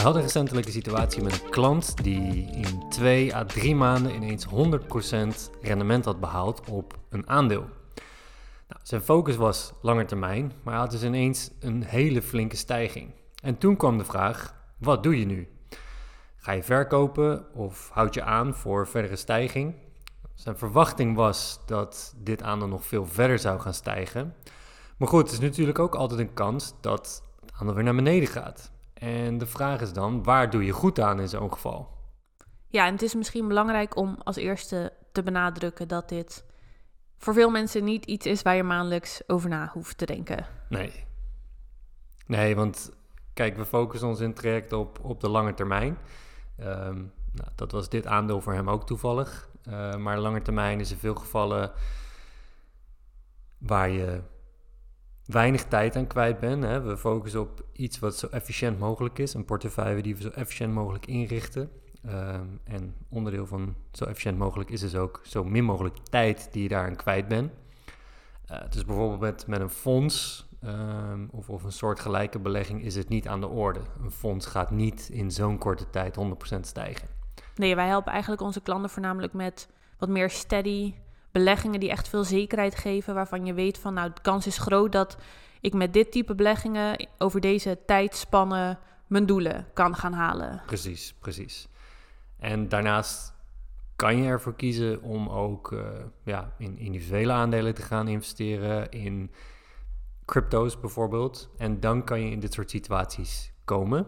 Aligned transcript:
We 0.00 0.06
hadden 0.06 0.24
recentelijk 0.24 0.66
een 0.66 0.72
situatie 0.72 1.22
met 1.22 1.42
een 1.42 1.50
klant 1.50 2.02
die 2.02 2.50
in 2.50 2.88
twee 2.88 3.34
à 3.34 3.44
drie 3.44 3.74
maanden 3.74 4.14
ineens 4.14 4.46
100% 4.46 4.48
rendement 5.60 6.04
had 6.04 6.20
behaald 6.20 6.68
op 6.68 6.98
een 7.08 7.28
aandeel. 7.28 7.68
Nou, 8.68 8.80
zijn 8.82 9.00
focus 9.00 9.36
was 9.36 9.72
langer 9.82 10.06
termijn, 10.06 10.52
maar 10.62 10.72
hij 10.72 10.82
had 10.82 10.90
dus 10.90 11.02
ineens 11.02 11.50
een 11.58 11.82
hele 11.82 12.22
flinke 12.22 12.56
stijging. 12.56 13.10
En 13.42 13.58
toen 13.58 13.76
kwam 13.76 13.98
de 13.98 14.04
vraag: 14.04 14.54
wat 14.78 15.02
doe 15.02 15.18
je 15.18 15.26
nu? 15.26 15.48
Ga 16.36 16.52
je 16.52 16.62
verkopen 16.62 17.54
of 17.54 17.90
houd 17.92 18.14
je 18.14 18.22
aan 18.22 18.54
voor 18.54 18.86
verdere 18.86 19.16
stijging? 19.16 19.74
Zijn 20.34 20.58
verwachting 20.58 21.16
was 21.16 21.60
dat 21.66 22.14
dit 22.16 22.42
aandeel 22.42 22.68
nog 22.68 22.86
veel 22.86 23.06
verder 23.06 23.38
zou 23.38 23.60
gaan 23.60 23.74
stijgen. 23.74 24.34
Maar 24.96 25.08
goed, 25.08 25.22
het 25.22 25.32
is 25.32 25.38
natuurlijk 25.48 25.78
ook 25.78 25.94
altijd 25.94 26.20
een 26.20 26.34
kans 26.34 26.74
dat 26.80 27.22
het 27.40 27.52
aandeel 27.52 27.74
weer 27.74 27.84
naar 27.84 27.94
beneden 27.94 28.28
gaat. 28.28 28.70
En 29.00 29.38
de 29.38 29.46
vraag 29.46 29.80
is 29.80 29.92
dan, 29.92 30.22
waar 30.22 30.50
doe 30.50 30.64
je 30.64 30.72
goed 30.72 31.00
aan 31.00 31.20
in 31.20 31.28
zo'n 31.28 31.52
geval? 31.52 31.88
Ja, 32.66 32.86
en 32.86 32.92
het 32.92 33.02
is 33.02 33.14
misschien 33.14 33.48
belangrijk 33.48 33.96
om 33.96 34.18
als 34.24 34.36
eerste 34.36 34.92
te 35.12 35.22
benadrukken 35.22 35.88
dat 35.88 36.08
dit 36.08 36.44
voor 37.18 37.34
veel 37.34 37.50
mensen 37.50 37.84
niet 37.84 38.04
iets 38.04 38.26
is 38.26 38.42
waar 38.42 38.56
je 38.56 38.62
maandelijks 38.62 39.22
over 39.26 39.48
na 39.48 39.70
hoeft 39.72 39.98
te 39.98 40.06
denken. 40.06 40.46
Nee. 40.68 41.04
Nee, 42.26 42.56
want 42.56 42.92
kijk, 43.34 43.56
we 43.56 43.64
focussen 43.64 44.08
ons 44.08 44.20
in 44.20 44.28
het 44.28 44.36
traject 44.36 44.72
op, 44.72 44.98
op 45.02 45.20
de 45.20 45.28
lange 45.28 45.54
termijn. 45.54 45.98
Ehm, 46.56 46.96
nou, 47.32 47.48
dat 47.54 47.72
was 47.72 47.88
dit 47.88 48.06
aandeel 48.06 48.40
voor 48.40 48.52
hem 48.52 48.70
ook 48.70 48.86
toevallig. 48.86 49.48
Uh, 49.68 49.96
maar 49.96 50.18
lange 50.18 50.42
termijn 50.42 50.80
is 50.80 50.90
in 50.90 50.98
veel 50.98 51.14
gevallen 51.14 51.72
waar 53.58 53.88
je 53.88 54.20
weinig 55.32 55.64
tijd 55.64 55.96
aan 55.96 56.06
kwijt 56.06 56.38
bent. 56.38 56.62
Hè. 56.62 56.80
We 56.80 56.96
focussen 56.96 57.40
op 57.40 57.64
iets 57.72 57.98
wat 57.98 58.16
zo 58.16 58.26
efficiënt 58.26 58.78
mogelijk 58.78 59.18
is. 59.18 59.34
Een 59.34 59.44
portefeuille 59.44 60.02
die 60.02 60.16
we 60.16 60.22
zo 60.22 60.28
efficiënt 60.28 60.72
mogelijk 60.72 61.06
inrichten. 61.06 61.70
Ehm, 62.04 62.46
en 62.64 62.94
onderdeel 63.08 63.46
van 63.46 63.74
zo 63.92 64.04
efficiënt 64.04 64.38
mogelijk 64.38 64.70
is 64.70 64.80
dus 64.80 64.94
ook 64.94 65.20
zo 65.24 65.44
min 65.44 65.64
mogelijk 65.64 65.96
tijd 65.96 66.48
die 66.52 66.62
je 66.62 66.68
daaraan 66.68 66.96
kwijt 66.96 67.28
bent. 67.28 67.52
Uh, 68.50 68.58
dus 68.70 68.84
bijvoorbeeld 68.84 69.20
met, 69.20 69.46
met 69.46 69.60
een 69.60 69.70
fonds 69.70 70.46
um, 70.64 71.28
of, 71.30 71.50
of 71.50 71.62
een 71.62 71.72
soort 71.72 72.00
gelijke 72.00 72.38
belegging 72.38 72.82
is 72.82 72.94
het 72.94 73.08
niet 73.08 73.28
aan 73.28 73.40
de 73.40 73.48
orde. 73.48 73.80
Een 74.02 74.10
fonds 74.10 74.46
gaat 74.46 74.70
niet 74.70 75.08
in 75.12 75.30
zo'n 75.30 75.58
korte 75.58 75.90
tijd 75.90 76.16
100% 76.56 76.60
stijgen. 76.60 77.08
Nee, 77.54 77.74
wij 77.74 77.86
helpen 77.86 78.12
eigenlijk 78.12 78.42
onze 78.42 78.60
klanten 78.60 78.90
voornamelijk 78.90 79.32
met 79.32 79.68
wat 79.98 80.08
meer 80.08 80.30
steady 80.30 80.94
beleggingen 81.32 81.80
die 81.80 81.90
echt 81.90 82.08
veel 82.08 82.24
zekerheid 82.24 82.74
geven, 82.74 83.14
waarvan 83.14 83.46
je 83.46 83.54
weet 83.54 83.78
van 83.78 83.94
nou 83.94 84.10
de 84.14 84.20
kans 84.22 84.46
is 84.46 84.58
groot 84.58 84.92
dat 84.92 85.16
ik 85.60 85.74
met 85.74 85.92
dit 85.92 86.12
type 86.12 86.34
beleggingen 86.34 87.08
over 87.18 87.40
deze 87.40 87.78
tijdspannen 87.86 88.78
mijn 89.06 89.26
doelen 89.26 89.66
kan 89.74 89.94
gaan 89.94 90.12
halen. 90.12 90.62
Precies, 90.66 91.14
precies. 91.18 91.68
En 92.38 92.68
daarnaast 92.68 93.34
kan 93.96 94.16
je 94.16 94.28
ervoor 94.28 94.54
kiezen 94.54 95.02
om 95.02 95.28
ook 95.28 95.72
uh, 95.72 95.80
ja, 96.24 96.52
in 96.58 96.78
individuele 96.78 97.32
aandelen 97.32 97.74
te 97.74 97.82
gaan 97.82 98.08
investeren, 98.08 98.90
in 98.90 99.30
crypto's 100.24 100.80
bijvoorbeeld. 100.80 101.50
En 101.58 101.80
dan 101.80 102.04
kan 102.04 102.20
je 102.20 102.30
in 102.30 102.40
dit 102.40 102.52
soort 102.52 102.70
situaties 102.70 103.52
komen. 103.64 104.06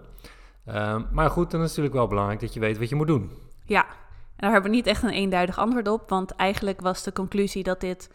Uh, 0.69 1.03
maar 1.12 1.31
goed, 1.31 1.50
dan 1.50 1.61
is 1.61 1.67
het 1.67 1.77
natuurlijk 1.77 1.95
wel 1.95 2.06
belangrijk 2.06 2.41
dat 2.41 2.55
je 2.55 2.61
weet 2.61 2.78
wat 2.78 2.89
je 2.89 2.95
moet 2.95 3.06
doen. 3.06 3.31
Ja, 3.65 3.87
daar 4.43 4.53
hebben 4.53 4.71
we 4.71 4.77
niet 4.77 4.87
echt 4.87 5.03
een 5.03 5.11
eenduidig 5.11 5.59
antwoord 5.59 5.89
op, 5.89 6.09
want 6.09 6.31
eigenlijk 6.31 6.81
was 6.81 7.03
de 7.03 7.12
conclusie 7.12 7.62
dat 7.62 7.81
dit 7.81 8.11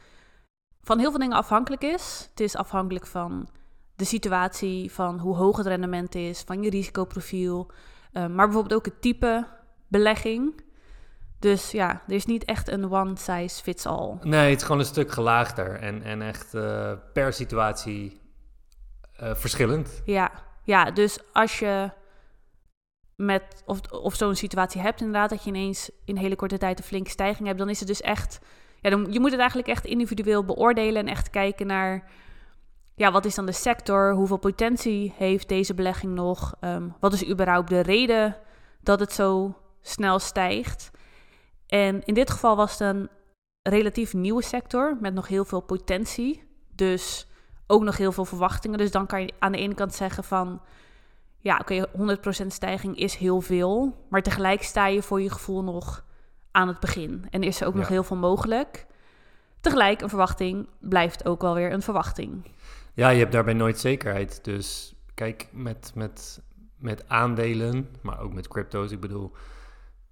van 0.82 1.00
heel 1.00 1.10
veel 1.10 1.20
dingen 1.20 1.38
afhankelijk 1.38 1.84
is. 1.84 2.28
Het 2.30 2.40
is 2.40 2.56
afhankelijk 2.56 3.06
van 3.06 3.50
de 3.96 4.06
situatie, 4.06 4.92
van 4.92 5.20
hoe 5.20 5.36
hoog 5.36 5.58
het 5.58 5.66
rendement 5.66 6.16
is, 6.16 6.42
van 6.42 6.64
je 6.64 6.70
risicoprofiel, 6.70 7.72
uh, 8.14 8.28
maar 8.28 8.46
bijvoorbeeld 8.46 8.74
ook 8.74 8.86
het 8.86 9.02
type 9.02 9.48
belegging. 9.88 10.62
Dus 11.40 11.72
ja, 11.72 12.02
er 12.08 12.14
is 12.14 12.26
niet 12.26 12.46
echt 12.46 12.68
een 12.68 12.92
one 12.92 13.18
size 13.18 13.64
fits 13.64 13.86
all. 13.86 14.18
Nee, 14.22 14.50
het 14.50 14.60
is 14.60 14.64
gewoon 14.64 14.80
een 14.80 14.86
stuk 14.86 15.12
gelaagder 15.12 15.80
en, 15.80 16.04
en 16.04 16.22
echt 16.22 16.54
uh, 16.54 16.92
per 17.14 17.34
situatie 17.34 18.22
uh, 19.22 19.36
verschillend. 19.36 20.02
Ja, 20.06 20.32
ja, 20.64 20.92
dus 20.92 21.20
als 21.34 21.60
je 21.60 21.92
met 23.18 23.64
of, 23.66 23.92
of 23.92 24.16
zo'n 24.16 24.36
situatie 24.36 24.82
hebt, 24.82 25.00
inderdaad, 25.00 25.30
dat 25.30 25.44
je 25.44 25.50
ineens 25.50 25.90
in 26.06 26.18
hele 26.18 26.36
korte 26.36 26.58
tijd 26.58 26.78
een 26.78 26.84
flinke 26.84 27.10
stijging 27.10 27.48
hebt, 27.48 27.60
dan 27.60 27.70
is 27.70 27.80
het 27.80 27.88
dus 27.88 28.02
echt. 28.02 28.40
Ja, 28.82 28.90
dan, 28.90 29.08
je 29.12 29.20
moet 29.20 29.32
het 29.32 29.40
eigenlijk 29.40 29.70
echt 29.70 29.86
individueel 29.86 30.46
beoordelen 30.46 31.02
en 31.02 31.08
echt 31.08 31.30
kijken 31.30 31.68
naar. 31.68 32.10
Ja, 32.96 33.12
wat 33.12 33.26
is 33.26 33.36
dan 33.36 33.46
de 33.46 33.52
sector? 33.52 34.14
Hoeveel 34.14 34.38
potentie 34.38 35.14
heeft 35.18 35.50
deze 35.50 35.74
belegging 35.74 36.14
nog? 36.14 36.56
Um, 36.62 36.96
wat 37.00 37.14
is 37.14 37.30
überhaupt 37.30 37.70
de 37.70 37.80
reden 37.80 38.38
dat 38.82 39.00
het 39.00 39.14
zo 39.14 39.58
snel 39.82 40.20
stijgt? 40.20 40.92
En 41.68 42.04
in 42.06 42.14
dit 42.14 42.30
geval 42.30 42.56
was 42.56 42.72
het 42.72 42.80
een 42.80 43.10
relatief 43.62 44.14
nieuwe 44.14 44.44
sector 44.44 44.98
met 45.00 45.14
nog 45.14 45.28
heel 45.28 45.46
veel 45.46 45.62
potentie. 45.62 46.44
Dus 46.76 47.28
ook 47.68 47.84
nog 47.84 47.98
heel 47.98 48.12
veel 48.12 48.26
verwachtingen. 48.26 48.78
Dus 48.78 48.92
dan 48.92 49.06
kan 49.06 49.22
je 49.22 49.34
aan 49.40 49.52
de 49.52 49.58
ene 49.58 49.74
kant 49.74 49.94
zeggen 49.94 50.24
van 50.24 50.62
ja, 51.48 51.58
oké, 51.62 51.88
okay, 51.94 52.18
100% 52.44 52.48
stijging 52.48 52.98
is 52.98 53.16
heel 53.16 53.42
veel. 53.42 54.06
Maar 54.10 54.22
tegelijk 54.22 54.64
sta 54.64 54.88
je 54.88 55.02
voor 55.02 55.22
je 55.22 55.30
gevoel 55.30 55.64
nog 55.64 56.06
aan 56.52 56.68
het 56.68 56.80
begin. 56.80 57.26
En 57.30 57.44
is 57.44 57.62
er 57.62 57.68
ook 57.68 57.74
nog 57.74 57.88
heel 57.88 58.04
veel 58.04 58.18
mogelijk. 58.18 58.86
Tegelijk, 59.62 60.02
een 60.02 60.10
verwachting 60.10 60.70
blijft 60.80 61.26
ook 61.26 61.42
wel 61.42 61.54
weer 61.54 61.72
een 61.72 61.82
verwachting. 61.82 62.52
Ja, 62.94 63.10
je 63.10 63.20
hebt 63.20 63.32
daarbij 63.32 63.54
nooit 63.54 63.80
zekerheid. 63.80 64.44
Dus 64.44 64.96
kijk, 65.14 65.48
met, 65.52 65.92
met, 65.96 66.42
met 66.78 67.10
aandelen, 67.10 67.90
maar 68.02 68.20
ook 68.20 68.34
met 68.34 68.48
crypto's, 68.48 68.92
ik 68.92 69.00
bedoel, 69.00 69.32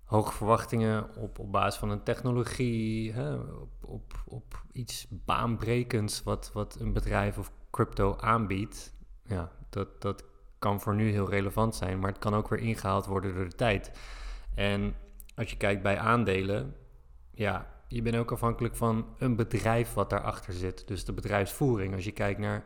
hoge 0.03 0.33
verwachtingen 0.33 1.15
op, 1.15 1.39
op 1.39 1.51
basis 1.51 1.79
van 1.79 1.89
een 1.89 2.03
technologie, 2.03 3.13
hè, 3.13 3.33
op, 3.35 3.69
op, 3.81 4.13
op 4.25 4.63
iets 4.71 5.07
baanbrekends 5.09 6.23
wat, 6.23 6.51
wat 6.53 6.77
een 6.79 6.93
bedrijf 6.93 7.37
of 7.37 7.51
crypto 7.71 8.15
aanbiedt. 8.19 8.93
Ja, 9.23 9.51
dat, 9.69 10.01
dat 10.01 10.23
kan 10.65 10.81
voor 10.81 10.95
nu 10.95 11.09
heel 11.09 11.29
relevant 11.29 11.75
zijn, 11.75 11.99
maar 11.99 12.09
het 12.09 12.19
kan 12.19 12.33
ook 12.33 12.49
weer 12.49 12.59
ingehaald 12.59 13.05
worden 13.05 13.35
door 13.35 13.49
de 13.49 13.55
tijd. 13.55 13.91
En 14.55 14.95
als 15.35 15.49
je 15.49 15.57
kijkt 15.57 15.81
bij 15.81 15.97
aandelen, 15.97 16.75
ja, 17.31 17.67
je 17.87 18.01
bent 18.01 18.15
ook 18.15 18.31
afhankelijk 18.31 18.75
van 18.75 19.05
een 19.17 19.35
bedrijf 19.35 19.93
wat 19.93 20.09
daarachter 20.09 20.53
zit. 20.53 20.87
Dus 20.87 21.05
de 21.05 21.13
bedrijfsvoering. 21.13 21.93
Als 21.93 22.03
je 22.03 22.11
kijkt 22.11 22.39
naar 22.39 22.63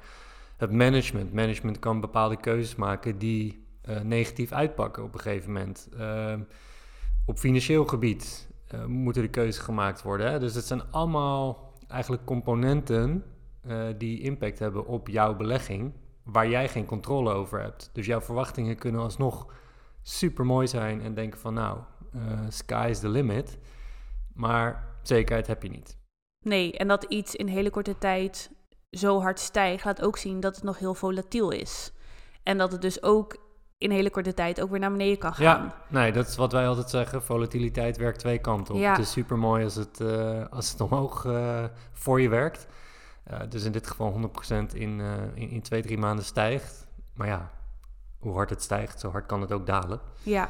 het 0.57 0.71
management. 0.71 1.33
Management 1.33 1.79
kan 1.79 1.99
bepaalde 1.99 2.37
keuzes 2.37 2.75
maken 2.75 3.17
die 3.17 3.65
uh, 3.89 4.01
negatief 4.01 4.51
uitpakken 4.51 5.03
op 5.03 5.13
een 5.13 5.19
gegeven 5.19 5.51
moment. 5.51 5.89
Uh, 5.97 6.33
op 7.25 7.37
financieel 7.37 7.85
gebied 7.85 8.49
uh, 8.73 8.85
moeten 8.85 9.21
de 9.21 9.29
keuzes 9.29 9.63
gemaakt 9.63 10.01
worden. 10.01 10.31
Hè? 10.31 10.39
Dus 10.39 10.55
het 10.55 10.66
zijn 10.66 10.91
allemaal 10.91 11.73
eigenlijk 11.87 12.25
componenten 12.25 13.23
die 13.97 14.21
impact 14.21 14.59
hebben 14.59 14.85
op 14.85 15.07
jouw 15.07 15.35
belegging 15.35 15.93
waar 16.31 16.47
jij 16.47 16.69
geen 16.69 16.85
controle 16.85 17.34
over 17.34 17.62
hebt. 17.62 17.90
Dus 17.94 18.06
jouw 18.06 18.22
verwachtingen 18.22 18.78
kunnen 18.78 19.01
alsnog 19.01 19.53
super 20.01 20.45
mooi 20.45 20.67
zijn 20.67 21.01
en 21.01 21.13
denken 21.13 21.40
van 21.40 21.53
nou, 21.53 21.78
uh, 22.16 22.22
sky 22.50 22.88
is 22.90 23.00
the 23.00 23.09
limit. 23.09 23.57
Maar 24.34 24.88
zekerheid 25.01 25.47
heb 25.47 25.63
je 25.63 25.69
niet. 25.69 25.97
Nee, 26.45 26.78
en 26.78 26.88
dat 26.88 27.03
iets 27.03 27.35
in 27.35 27.47
hele 27.47 27.69
korte 27.69 27.97
tijd 27.97 28.51
zo 28.91 29.22
hard 29.22 29.40
stijgt, 29.40 29.85
laat 29.85 30.01
ook 30.01 30.17
zien 30.17 30.40
dat 30.40 30.56
het 30.56 30.63
nog 30.63 30.79
heel 30.79 30.94
volatiel 30.94 31.51
is. 31.51 31.91
En 32.44 32.57
dat 32.57 32.72
het 32.72 32.81
dus 32.81 33.03
ook 33.03 33.38
in 33.78 33.91
hele 33.91 34.09
korte 34.09 34.34
tijd 34.34 34.61
ook 34.61 34.69
weer 34.69 34.79
naar 34.79 34.91
beneden 34.91 35.17
kan 35.17 35.34
gaan. 35.34 35.46
Ja, 35.46 35.75
nee, 35.88 36.11
dat 36.11 36.28
is 36.28 36.35
wat 36.35 36.51
wij 36.51 36.67
altijd 36.67 36.90
zeggen. 36.90 37.23
Volatiliteit 37.23 37.97
werkt 37.97 38.19
twee 38.19 38.40
kanten 38.40 38.73
op. 38.73 38.79
Ja. 38.79 38.91
Het 38.91 39.00
is 39.00 39.11
super 39.11 39.38
mooi 39.38 39.63
als 39.63 39.75
het, 39.75 40.00
uh, 40.00 40.46
als 40.50 40.72
het 40.72 40.81
omhoog 40.81 41.25
uh, 41.25 41.63
voor 41.91 42.22
je 42.22 42.29
werkt. 42.29 42.67
Uh, 43.31 43.40
dus 43.49 43.64
in 43.64 43.72
dit 43.72 43.87
geval 43.87 44.31
100% 44.72 44.73
in, 44.73 44.99
uh, 44.99 45.14
in, 45.34 45.49
in, 45.49 45.61
twee, 45.61 45.81
drie 45.81 45.97
maanden 45.97 46.26
stijgt. 46.26 46.87
Maar 47.14 47.28
ja, 47.28 47.52
hoe 48.17 48.34
hard 48.34 48.49
het 48.49 48.61
stijgt, 48.61 48.99
zo 48.99 49.11
hard 49.11 49.26
kan 49.26 49.41
het 49.41 49.52
ook 49.52 49.66
dalen. 49.66 49.99
Ja, 50.23 50.49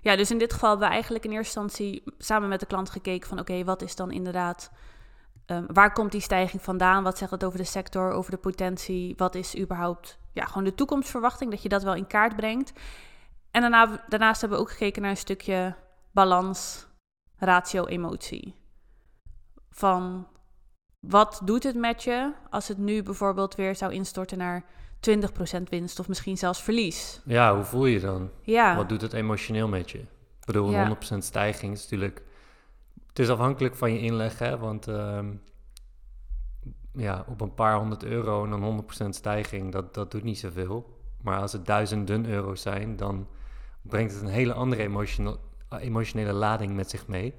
ja 0.00 0.16
dus 0.16 0.30
in 0.30 0.38
dit 0.38 0.52
geval 0.52 0.68
hebben 0.70 0.86
we 0.86 0.92
eigenlijk 0.92 1.24
in 1.24 1.30
eerste 1.30 1.60
instantie 1.60 2.02
samen 2.18 2.48
met 2.48 2.60
de 2.60 2.66
klant 2.66 2.90
gekeken 2.90 3.28
van... 3.28 3.38
oké, 3.38 3.64
wat 3.64 3.82
is 3.82 3.96
dan 3.96 4.10
inderdaad... 4.10 4.70
Um, 5.46 5.66
waar 5.72 5.92
komt 5.92 6.12
die 6.12 6.20
stijging 6.20 6.62
vandaan? 6.62 7.02
Wat 7.02 7.18
zegt 7.18 7.30
het 7.30 7.44
over 7.44 7.58
de 7.58 7.64
sector, 7.64 8.10
over 8.10 8.30
de 8.30 8.36
potentie? 8.36 9.14
Wat 9.16 9.34
is 9.34 9.58
überhaupt 9.58 10.18
ja, 10.32 10.44
gewoon 10.44 10.64
de 10.64 10.74
toekomstverwachting? 10.74 11.50
Dat 11.50 11.62
je 11.62 11.68
dat 11.68 11.82
wel 11.82 11.94
in 11.94 12.06
kaart 12.06 12.36
brengt. 12.36 12.72
En 13.50 13.60
daarna, 13.60 14.04
daarnaast 14.08 14.40
hebben 14.40 14.58
we 14.58 14.64
ook 14.64 14.70
gekeken 14.70 15.02
naar 15.02 15.10
een 15.10 15.16
stukje 15.16 15.74
balans, 16.12 16.86
ratio, 17.36 17.86
emotie. 17.86 18.54
Van 19.70 20.26
wat 21.02 21.40
doet 21.44 21.62
het 21.62 21.76
met 21.76 22.02
je 22.02 22.32
als 22.50 22.68
het 22.68 22.78
nu 22.78 23.02
bijvoorbeeld 23.02 23.54
weer 23.54 23.76
zou 23.76 23.92
instorten 23.92 24.38
naar 24.38 24.64
20% 25.10 25.62
winst 25.68 25.98
of 25.98 26.08
misschien 26.08 26.38
zelfs 26.38 26.62
verlies? 26.62 27.20
Ja, 27.24 27.54
hoe 27.54 27.64
voel 27.64 27.86
je 27.86 28.00
dan? 28.00 28.30
Ja. 28.42 28.76
Wat 28.76 28.88
doet 28.88 29.00
het 29.00 29.12
emotioneel 29.12 29.68
met 29.68 29.90
je? 29.90 29.98
Ik 29.98 30.44
bedoel, 30.44 30.70
ja. 30.70 30.96
100% 31.14 31.18
stijging 31.18 31.72
is 31.72 31.82
natuurlijk... 31.82 32.22
Het 33.06 33.18
is 33.18 33.28
afhankelijk 33.28 33.76
van 33.76 33.92
je 33.92 33.98
inleg, 33.98 34.38
hè? 34.38 34.58
Want 34.58 34.86
um, 34.86 35.42
ja, 36.92 37.24
op 37.28 37.40
een 37.40 37.54
paar 37.54 37.76
honderd 37.76 38.04
euro 38.04 38.44
en 38.44 38.50
dan 38.50 38.84
100% 39.06 39.08
stijging, 39.08 39.72
dat, 39.72 39.94
dat 39.94 40.10
doet 40.10 40.22
niet 40.22 40.38
zoveel. 40.38 40.98
Maar 41.22 41.40
als 41.40 41.52
het 41.52 41.66
duizenden 41.66 42.26
euro's 42.26 42.62
zijn, 42.62 42.96
dan 42.96 43.28
brengt 43.82 44.12
het 44.12 44.22
een 44.22 44.28
hele 44.28 44.52
andere 44.52 44.82
emotionele, 44.82 45.38
emotionele 45.78 46.32
lading 46.32 46.74
met 46.74 46.90
zich 46.90 47.06
mee. 47.06 47.34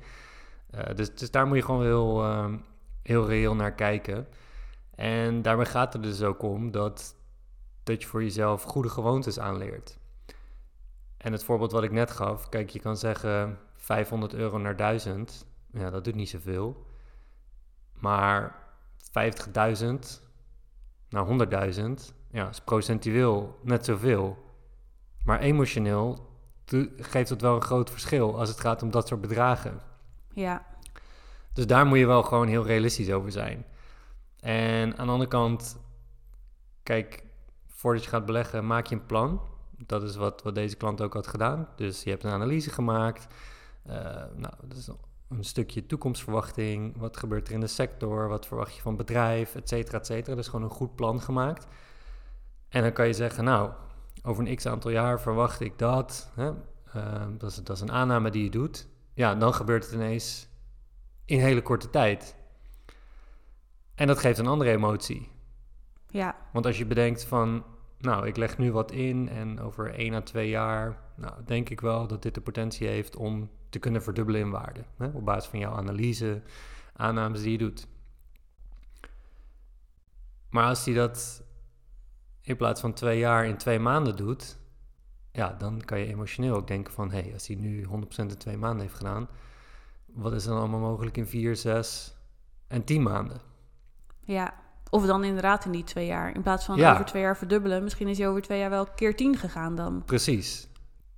Uh, 0.76 0.82
dus, 0.96 1.16
dus 1.16 1.32
daar 1.32 1.48
moet 1.48 1.58
je 1.58 1.64
gewoon 1.64 1.84
heel, 1.84 2.24
uh, 2.24 2.54
heel 3.04 3.28
reëel 3.28 3.56
naar 3.56 3.74
kijken. 3.74 4.28
En 4.96 5.42
daarbij 5.42 5.66
gaat 5.66 5.94
het 5.94 6.04
dus 6.04 6.22
ook 6.22 6.42
om 6.42 6.72
dat, 6.72 7.16
dat 7.84 8.02
je 8.02 8.08
voor 8.08 8.24
jezelf 8.24 8.64
goede 8.64 8.90
gewoontes 8.90 9.40
aanleert. 9.40 9.98
En 11.18 11.32
het 11.32 11.44
voorbeeld 11.44 11.72
wat 11.72 11.84
ik 11.84 11.92
net 11.92 12.12
gaf, 12.12 12.50
kijk, 12.50 12.70
je 12.70 12.80
kan 12.80 12.98
zeggen 12.98 13.60
500 13.76 14.34
euro 14.34 14.58
naar 14.58 14.76
1000. 14.76 15.46
Ja, 15.72 15.90
dat 15.90 16.04
doet 16.04 16.16
niet 16.16 16.30
zoveel. 16.30 16.86
Maar 17.94 18.56
50.000 18.98 19.94
naar 21.10 21.26
100.000, 21.76 22.16
ja, 22.32 22.50
is 22.50 22.62
procentueel 22.62 23.60
net 23.62 23.86
zoveel. 23.86 24.38
Maar 25.24 25.40
emotioneel 25.40 26.32
geeft 26.98 27.30
het 27.30 27.42
wel 27.42 27.56
een 27.56 27.62
groot 27.62 27.90
verschil 27.90 28.40
als 28.40 28.50
het 28.50 28.60
gaat 28.60 28.84
om 28.84 28.92
dat 28.92 29.08
soort 29.08 29.22
bedragen. 29.22 29.82
Ja. 30.34 30.66
Dus 31.54 31.68
daar 31.68 31.86
moet 31.86 31.98
je 31.98 32.06
wel 32.06 32.24
gewoon 32.24 32.48
heel 32.48 32.66
realistisch 32.66 33.12
over 33.12 33.32
zijn. 33.32 33.66
En 34.40 34.98
aan 34.98 35.06
de 35.06 35.12
andere 35.12 35.30
kant, 35.30 35.80
kijk, 36.84 37.24
voordat 37.68 38.04
je 38.04 38.10
gaat 38.10 38.26
beleggen, 38.26 38.68
maak 38.68 38.86
je 38.86 38.96
een 38.96 39.06
plan. 39.06 39.42
Dat 39.78 40.04
is 40.04 40.16
wat, 40.16 40.42
wat 40.42 40.56
deze 40.56 40.76
klant 40.76 41.02
ook 41.02 41.14
had 41.14 41.28
gedaan. 41.28 41.68
Dus 41.76 42.04
je 42.04 42.10
hebt 42.10 42.24
een 42.24 42.32
analyse 42.32 42.70
gemaakt. 42.70 43.28
Uh, 43.88 43.94
nou, 44.36 44.54
dat 44.62 44.78
is 44.78 44.90
een 45.30 45.44
stukje 45.44 45.86
toekomstverwachting. 45.86 46.98
Wat 46.98 47.18
gebeurt 47.18 47.48
er 47.48 47.54
in 47.54 47.60
de 47.60 47.68
sector? 47.68 48.28
Wat 48.28 48.46
verwacht 48.46 48.76
je 48.76 48.82
van 48.82 48.96
bedrijf? 48.96 49.56
Et 49.56 49.70
cetera, 49.70 49.98
et 49.98 50.06
cetera. 50.06 50.36
Dus 50.36 50.48
gewoon 50.48 50.64
een 50.64 50.76
goed 50.76 50.96
plan 50.96 51.22
gemaakt. 51.22 51.68
En 52.70 52.82
dan 52.82 52.94
kan 52.94 53.08
je 53.08 53.14
zeggen, 53.14 53.44
nou, 53.44 53.72
over 54.24 54.48
een 54.48 54.56
x 54.56 54.66
aantal 54.66 54.92
jaar 54.92 55.22
verwacht 55.22 55.60
ik 55.60 55.80
dat. 55.80 56.32
Hè? 56.34 56.52
Uh, 56.96 57.24
dat, 57.38 57.52
is, 57.52 57.56
dat 57.56 57.76
is 57.76 57.82
een 57.82 57.92
aanname 57.92 58.32
die 58.32 58.44
je 58.44 58.50
doet. 58.50 58.88
Ja, 59.14 59.36
dan 59.36 59.54
gebeurt 59.54 59.86
het 59.86 59.94
ineens 59.94 60.48
in 61.26 61.40
hele 61.40 61.62
korte 61.62 61.90
tijd. 61.90 62.36
En 63.96 64.08
dat 64.08 64.20
geeft 64.20 64.38
een 64.38 64.48
andere 64.48 64.72
emotie. 64.72 65.30
Ja. 66.10 66.36
Want 66.54 66.66
als 66.66 66.78
je 66.78 66.86
bedenkt 66.86 67.24
van, 67.24 67.64
nou, 67.98 68.28
ik 68.28 68.38
leg 68.38 68.58
nu 68.58 68.72
wat 68.72 68.92
in 68.92 69.30
en 69.30 69.60
over 69.60 69.94
1 69.94 70.14
à 70.14 70.22
2 70.22 70.50
jaar, 70.50 70.98
nou, 71.16 71.34
denk 71.46 71.70
ik 71.70 71.82
wel 71.82 72.08
dat 72.08 72.22
dit 72.22 72.34
de 72.34 72.42
potentie 72.42 72.88
heeft 72.88 73.16
om 73.16 73.50
te 73.70 73.80
kunnen 73.80 74.04
verdubbelen 74.04 74.42
in 74.42 74.50
waarde. 74.50 74.84
Hè? 74.98 75.08
Op 75.08 75.26
basis 75.26 75.50
van 75.50 75.60
jouw 75.60 75.74
analyse, 75.74 76.42
aannames 76.94 77.42
die 77.42 77.52
je 77.52 77.58
doet. 77.58 77.88
Maar 80.50 80.68
als 80.68 80.86
hij 80.86 80.94
dat 80.94 81.44
in 82.42 82.58
plaats 82.58 82.82
van 82.82 82.94
twee 82.94 83.20
jaar 83.20 83.46
in 83.46 83.58
twee 83.58 83.80
maanden 83.80 84.16
doet, 84.16 84.58
ja, 85.32 85.54
dan 85.54 85.82
kan 85.82 86.00
je 86.00 86.06
emotioneel 86.06 86.56
ook 86.56 86.68
denken 86.68 86.94
van, 86.94 87.12
hé, 87.12 87.22
hey, 87.22 87.34
als 87.34 87.48
hij 87.48 87.56
nu 87.56 87.86
100% 87.86 87.90
in 88.16 88.38
twee 88.38 88.58
maanden 88.58 88.82
heeft 88.82 88.98
gedaan, 88.98 89.30
wat 90.14 90.34
is 90.34 90.44
dan 90.44 90.58
allemaal 90.58 90.80
mogelijk 90.80 91.18
in 91.18 91.28
vier, 91.28 91.56
zes 91.56 92.16
en 92.68 92.84
tien 92.84 93.04
maanden? 93.04 93.42
Ja, 94.22 94.54
of 94.90 95.06
dan 95.06 95.24
inderdaad 95.24 95.66
in 95.66 95.72
die 95.72 95.84
twee 95.84 96.06
jaar. 96.06 96.36
In 96.36 96.42
plaats 96.42 96.66
van 96.66 96.84
over 96.84 97.06
twee 97.06 97.22
jaar 97.22 97.38
verdubbelen, 97.38 97.84
misschien 97.84 98.08
is 98.08 98.18
hij 98.18 98.28
over 98.28 98.42
twee 98.42 98.60
jaar 98.60 98.70
wel 98.70 98.86
keer 98.96 99.16
tien 99.16 99.38
gegaan 99.38 99.76
dan. 99.76 100.04
Precies. 100.06 100.68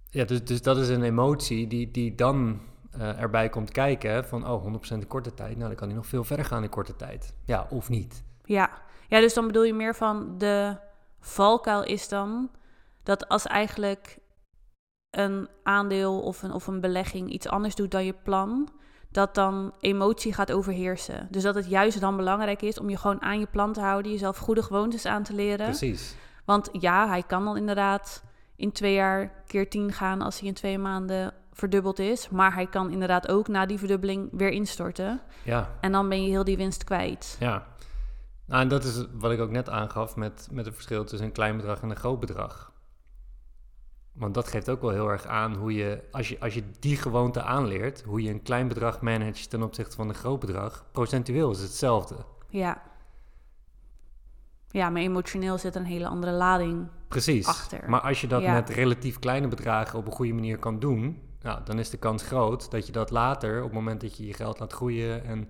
Ja, 0.10 0.26
dus, 0.26 0.44
dus 0.44 0.62
dat 0.62 0.78
is 0.78 0.90
een 0.90 1.04
emotie 1.04 1.68
die, 1.68 1.92
die 1.92 2.16
dan 2.16 2.60
uh, 2.98 3.22
erbij 3.22 3.50
komt 3.50 3.72
kijken 3.72 4.26
van, 4.26 4.48
oh, 4.48 4.74
100% 4.74 4.78
in 4.88 5.08
korte 5.08 5.34
tijd. 5.34 5.56
Nou, 5.56 5.68
dan 5.68 5.76
kan 5.76 5.88
hij 5.88 5.98
nog 5.98 6.06
veel 6.06 6.24
verder 6.24 6.46
gaan 6.46 6.64
in 6.64 6.70
korte 6.70 6.96
tijd. 6.96 7.34
Ja, 7.46 7.68
of 7.70 7.90
niet. 7.90 8.24
Ja. 8.44 8.70
ja, 9.08 9.20
dus 9.20 9.34
dan 9.34 9.48
bedoel 9.48 9.64
je 9.64 9.74
meer 9.74 9.96
van 9.96 10.38
de 10.38 10.78
valkuil 11.20 11.84
is 11.84 12.08
dan 12.08 12.50
dat 13.04 13.28
als 13.28 13.46
eigenlijk 13.46 14.20
een 15.10 15.48
aandeel 15.64 16.22
of 16.22 16.44
een, 16.44 16.52
of 16.52 16.68
een 16.68 16.82
belegging 16.82 17.30
iets 17.30 17.48
anders 17.48 17.76
doet 17.76 17.92
dan 17.92 18.06
je 18.06 18.14
plan, 18.14 18.70
dat 19.12 19.36
dan 19.36 19.74
emotie 19.80 20.34
gaat 20.34 20.52
overheersen. 20.52 21.28
Dus 21.32 21.44
dat 21.44 21.56
het 21.56 21.70
juist 21.70 22.00
dan 22.00 22.18
belangrijk 22.18 22.62
is 22.62 22.80
om 22.80 22.90
je 22.90 22.98
gewoon 22.98 23.22
aan 23.22 23.40
je 23.40 23.48
plan 23.52 23.74
te 23.74 23.82
houden, 23.82 24.12
jezelf 24.12 24.38
goede 24.38 24.64
gewoontes 24.64 25.06
aan 25.06 25.24
te 25.24 25.34
leren. 25.34 25.66
Precies. 25.66 26.16
Want 26.46 26.70
ja, 26.72 27.08
hij 27.08 27.24
kan 27.24 27.46
dan 27.46 27.58
inderdaad 27.58 28.24
in 28.56 28.72
twee 28.72 28.94
jaar 28.94 29.32
keer 29.48 29.70
tien 29.70 29.92
gaan 29.92 30.22
als 30.22 30.40
hij 30.40 30.48
in 30.48 30.54
twee 30.54 30.78
maanden 30.78 31.34
verdubbeld 31.54 32.00
is. 32.00 32.30
Maar 32.30 32.54
hij 32.54 32.68
kan 32.68 32.92
inderdaad 32.92 33.28
ook 33.28 33.48
na 33.48 33.66
die 33.66 33.78
verdubbeling 33.78 34.30
weer 34.32 34.50
instorten. 34.50 35.22
Ja. 35.44 35.70
En 35.82 35.92
dan 35.92 36.10
ben 36.10 36.24
je 36.24 36.30
heel 36.30 36.44
die 36.44 36.58
winst 36.58 36.84
kwijt. 36.84 37.38
Ja. 37.40 37.66
Nou, 38.46 38.62
en 38.62 38.68
dat 38.68 38.84
is 38.84 39.06
wat 39.14 39.32
ik 39.32 39.40
ook 39.40 39.52
net 39.52 39.70
aangaf 39.70 40.16
met, 40.16 40.48
met 40.52 40.66
het 40.66 40.74
verschil 40.74 41.04
tussen 41.04 41.28
een 41.28 41.34
klein 41.34 41.58
bedrag 41.58 41.82
en 41.82 41.90
een 41.90 41.96
groot 41.96 42.20
bedrag. 42.20 42.72
Want 44.16 44.34
dat 44.34 44.48
geeft 44.48 44.70
ook 44.70 44.82
wel 44.82 44.90
heel 44.90 45.10
erg 45.10 45.26
aan 45.26 45.56
hoe 45.56 45.74
je 45.74 46.04
als, 46.12 46.30
je, 46.30 46.40
als 46.40 46.54
je 46.54 46.64
die 46.80 46.98
gewoonte 46.98 47.42
aanleert, 47.42 48.02
hoe 48.02 48.22
je 48.22 48.30
een 48.30 48.42
klein 48.42 48.68
bedrag 48.68 49.02
managt 49.02 49.50
ten 49.50 49.64
opzichte 49.64 49.96
van 49.96 50.10
een 50.10 50.16
groot 50.16 50.40
bedrag, 50.40 50.86
procentueel 50.92 51.52
is 51.52 51.62
hetzelfde. 51.62 52.16
Ja. 52.50 52.82
Ja, 54.70 54.90
maar 54.90 55.02
emotioneel 55.02 55.58
zit 55.58 55.76
een 55.76 55.86
hele 55.86 56.08
andere 56.08 56.32
lading 56.32 56.88
Precies. 57.08 57.48
achter. 57.48 57.90
Maar 57.90 58.02
als 58.02 58.22
je 58.22 58.28
dat 58.28 58.44
met 58.44 58.70
relatief 58.70 59.20
kleine 59.20 59.48
bedragen 59.48 60.00
op 60.00 60.06
een 60.06 60.12
goede 60.12 60.34
manier 60.34 60.58
kan 60.58 60.80
doen, 60.80 61.22
nou, 61.42 61.64
dan 61.64 61.80
is 61.80 61.90
de 61.90 61.98
kans 61.98 62.24
groot 62.24 62.72
dat 62.72 62.86
je 62.86 62.92
dat 62.92 63.10
later, 63.10 63.58
op 63.58 63.64
het 63.64 63.74
moment 63.74 64.02
dat 64.02 64.18
je 64.18 64.26
je 64.26 64.34
geld 64.34 64.60
laat 64.60 64.74
groeien 64.74 65.26
en 65.26 65.50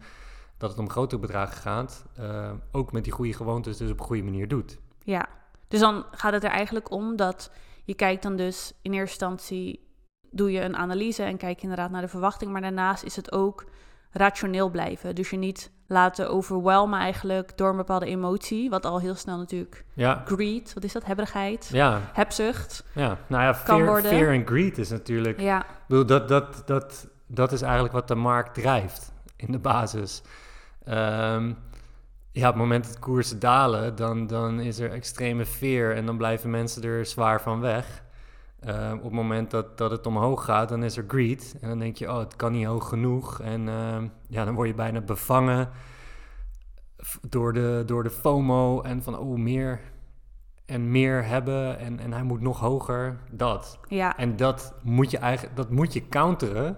dat 0.58 0.70
het 0.70 0.80
om 0.80 0.90
grotere 0.90 1.22
bedragen 1.22 1.58
gaat, 1.58 2.06
uh, 2.20 2.52
ook 2.72 2.92
met 2.92 3.04
die 3.04 3.14
goede 3.14 3.34
gewoontes 3.34 3.78
dus 3.78 3.92
op 3.92 4.00
een 4.00 4.06
goede 4.06 4.24
manier 4.24 4.48
doet. 4.48 4.78
Ja, 5.04 5.28
dus 5.68 5.80
dan 5.80 6.06
gaat 6.12 6.34
het 6.34 6.44
er 6.44 6.50
eigenlijk 6.50 6.92
om 6.92 7.16
dat 7.16 7.52
je 7.86 7.96
kijkt 7.96 8.24
dan 8.24 8.36
dus 8.36 8.74
in 8.82 8.94
eerste 8.94 9.26
instantie, 9.26 9.88
doe 10.32 10.52
je 10.52 10.62
een 10.62 10.76
analyse 10.76 11.24
en 11.24 11.38
kijk 11.38 11.56
je 11.56 11.62
inderdaad 11.62 11.92
naar 11.92 12.02
de 12.02 12.08
verwachting, 12.08 12.52
maar 12.52 12.62
daarnaast 12.62 13.04
is 13.04 13.16
het 13.16 13.32
ook 13.32 13.66
rationeel 14.12 14.70
blijven. 14.70 15.16
Dus 15.16 15.30
je 15.30 15.38
niet 15.38 15.72
laten 15.88 16.30
overwhelmen 16.30 17.00
eigenlijk 17.00 17.58
door 17.58 17.70
een 17.70 17.78
bepaalde 17.78 18.06
emotie, 18.06 18.70
wat 18.70 18.86
al 18.86 19.00
heel 19.00 19.16
snel 19.16 19.38
natuurlijk 19.38 19.86
ja. 19.94 20.24
greed, 20.26 20.74
wat 20.74 20.84
is 20.84 20.94
dat, 20.94 21.06
hebberigheid, 21.06 21.70
ja. 21.72 22.02
hebzucht. 22.14 22.84
Ja, 22.94 23.18
nou 23.28 23.44
ja, 23.44 23.56
fear, 23.56 24.02
fear 24.02 24.34
en 24.34 24.46
greed 24.48 24.78
is 24.78 24.90
natuurlijk, 24.90 25.40
ja. 25.40 25.60
ik 25.60 25.68
bedoel, 25.88 26.06
dat, 26.06 26.28
dat, 26.28 26.64
dat, 26.66 27.08
dat 27.28 27.52
is 27.52 27.62
eigenlijk 27.62 27.94
wat 27.94 28.08
de 28.08 28.16
markt 28.16 28.54
drijft 28.54 29.14
in 29.36 29.52
de 29.52 29.60
basis. 29.60 30.22
Um, 30.90 31.58
ja, 32.36 32.48
op 32.48 32.54
het 32.54 32.64
moment 32.64 32.88
dat 32.88 33.00
koersen 33.00 33.40
dalen, 33.40 33.96
dan, 33.96 34.28
dan 34.28 34.60
is 34.60 34.80
er 34.80 34.92
extreme 34.92 35.46
veer 35.46 35.96
en 35.96 36.06
dan 36.06 36.18
blijven 36.18 36.50
mensen 36.50 36.84
er 36.84 37.06
zwaar 37.06 37.42
van 37.42 37.60
weg. 37.60 38.04
Uh, 38.68 38.92
op 38.96 39.04
het 39.04 39.12
moment 39.12 39.52
dat, 39.52 39.78
dat 39.78 39.92
het 39.92 40.06
omhoog 40.06 40.46
gaat, 40.46 40.70
dan 40.70 40.84
is 40.84 40.98
er 40.98 41.06
greed. 41.08 41.56
En 41.62 41.70
dan 41.70 41.80
denk 41.80 41.96
je, 41.96 42.12
oh, 42.12 42.20
het 42.20 42.36
kan 42.36 42.52
niet 42.52 42.66
hoog 42.66 42.90
genoeg. 42.90 43.42
En 43.42 43.68
uh, 43.68 43.98
ja, 44.28 44.46
dan 44.46 44.56
word 44.56 44.68
je 44.68 44.74
bijna 44.74 45.02
bevangen 45.02 45.70
door 47.30 47.54
de, 47.54 47.84
door 47.86 48.04
de 48.04 48.10
FOMO 48.10 48.82
en 48.82 49.04
van, 49.04 49.18
oh, 49.18 49.38
meer 49.38 49.80
en 50.66 50.92
meer 50.92 51.26
hebben 51.26 51.80
en, 51.80 52.00
en 52.00 52.14
hij 52.14 52.24
moet 52.24 52.42
nog 52.42 52.60
hoger. 52.60 53.18
Dat. 53.32 53.80
Ja. 53.88 54.18
En 54.18 54.36
dat 54.36 54.74
moet 54.82 55.12
je 55.12 55.18
eigenlijk, 55.18 55.56
dat 55.56 55.70
moet 55.70 55.94
je 55.94 56.08
counteren 56.08 56.78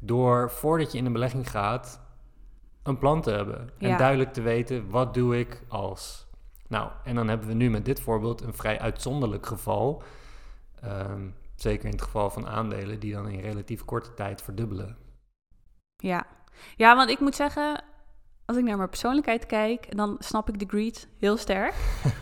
door 0.00 0.50
voordat 0.50 0.92
je 0.92 0.98
in 0.98 1.06
een 1.06 1.12
belegging 1.12 1.50
gaat 1.50 2.05
een 2.86 2.98
plan 2.98 3.22
te 3.22 3.30
hebben. 3.30 3.70
En 3.78 3.98
duidelijk 3.98 4.32
te 4.32 4.42
weten, 4.42 4.90
wat 4.90 5.14
doe 5.14 5.38
ik 5.38 5.62
als... 5.68 6.26
Nou, 6.68 6.90
en 7.04 7.14
dan 7.14 7.28
hebben 7.28 7.46
we 7.46 7.54
nu 7.54 7.70
met 7.70 7.84
dit 7.84 8.00
voorbeeld 8.00 8.40
een 8.40 8.54
vrij 8.54 8.80
uitzonderlijk 8.80 9.46
geval. 9.46 10.02
Um, 10.84 11.34
zeker 11.56 11.84
in 11.84 11.90
het 11.90 12.02
geval 12.02 12.30
van 12.30 12.46
aandelen 12.46 13.00
die 13.00 13.12
dan 13.12 13.28
in 13.28 13.40
relatief 13.40 13.84
korte 13.84 14.14
tijd 14.14 14.42
verdubbelen. 14.42 14.96
Ja, 15.96 16.26
ja 16.76 16.96
want 16.96 17.10
ik 17.10 17.20
moet 17.20 17.34
zeggen, 17.34 17.84
als 18.44 18.56
ik 18.56 18.64
naar 18.64 18.76
mijn 18.76 18.88
persoonlijkheid 18.88 19.46
kijk, 19.46 19.96
dan 19.96 20.16
snap 20.18 20.48
ik 20.48 20.58
de 20.58 20.66
greed 20.68 21.08
heel 21.18 21.36
sterk. 21.36 21.74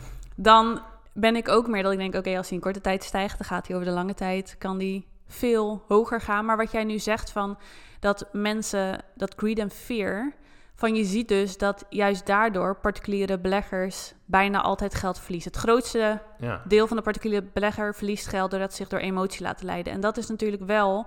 dan 0.37 0.83
ben 1.13 1.37
ik 1.37 1.49
ook 1.49 1.69
meer 1.69 1.83
dat 1.83 1.93
ik 1.93 1.99
denk, 1.99 2.15
oké, 2.15 2.37
als 2.37 2.49
hij 2.49 2.57
in 2.57 2.63
korte 2.63 2.81
tijd 2.81 3.05
stijgt, 3.05 3.39
dan 3.39 3.47
gaat 3.47 3.67
hij 3.67 3.77
over 3.77 3.89
de 3.89 3.95
lange 3.95 4.15
tijd, 4.15 4.57
kan 4.59 4.79
die 4.79 5.07
veel 5.27 5.85
hoger 5.89 6.21
gaan. 6.21 6.45
Maar 6.45 6.57
wat 6.57 6.73
jij 6.73 6.85
nu 6.85 6.99
zegt 6.99 7.31
van 7.31 7.59
dat 8.01 8.29
mensen, 8.33 9.05
dat 9.15 9.35
greed 9.37 9.59
en 9.59 9.71
fear, 9.71 10.33
van 10.75 10.95
je 10.95 11.05
ziet 11.05 11.29
dus 11.29 11.57
dat 11.57 11.85
juist 11.89 12.27
daardoor 12.27 12.77
particuliere 12.77 13.39
beleggers 13.39 14.15
bijna 14.25 14.63
altijd 14.63 14.95
geld 14.95 15.21
verliezen. 15.21 15.51
Het 15.51 15.61
grootste 15.61 16.23
ja. 16.39 16.63
deel 16.69 16.87
van 16.87 16.97
de 16.97 17.03
particuliere 17.03 17.47
belegger 17.53 17.95
verliest 17.95 18.27
geld 18.27 18.51
doordat 18.51 18.71
ze 18.71 18.77
zich 18.77 18.89
door 18.89 18.99
emotie 18.99 19.43
laten 19.43 19.67
leiden. 19.67 19.93
En 19.93 20.01
dat 20.01 20.17
is 20.17 20.29
natuurlijk 20.29 20.63
wel 20.65 21.07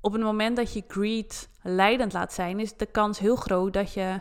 op 0.00 0.12
het 0.12 0.22
moment 0.22 0.56
dat 0.56 0.72
je 0.72 0.84
greed 0.88 1.48
leidend 1.62 2.12
laat 2.12 2.32
zijn, 2.32 2.60
is 2.60 2.76
de 2.76 2.86
kans 2.86 3.18
heel 3.18 3.36
groot 3.36 3.72
dat 3.72 3.92
je 3.92 4.20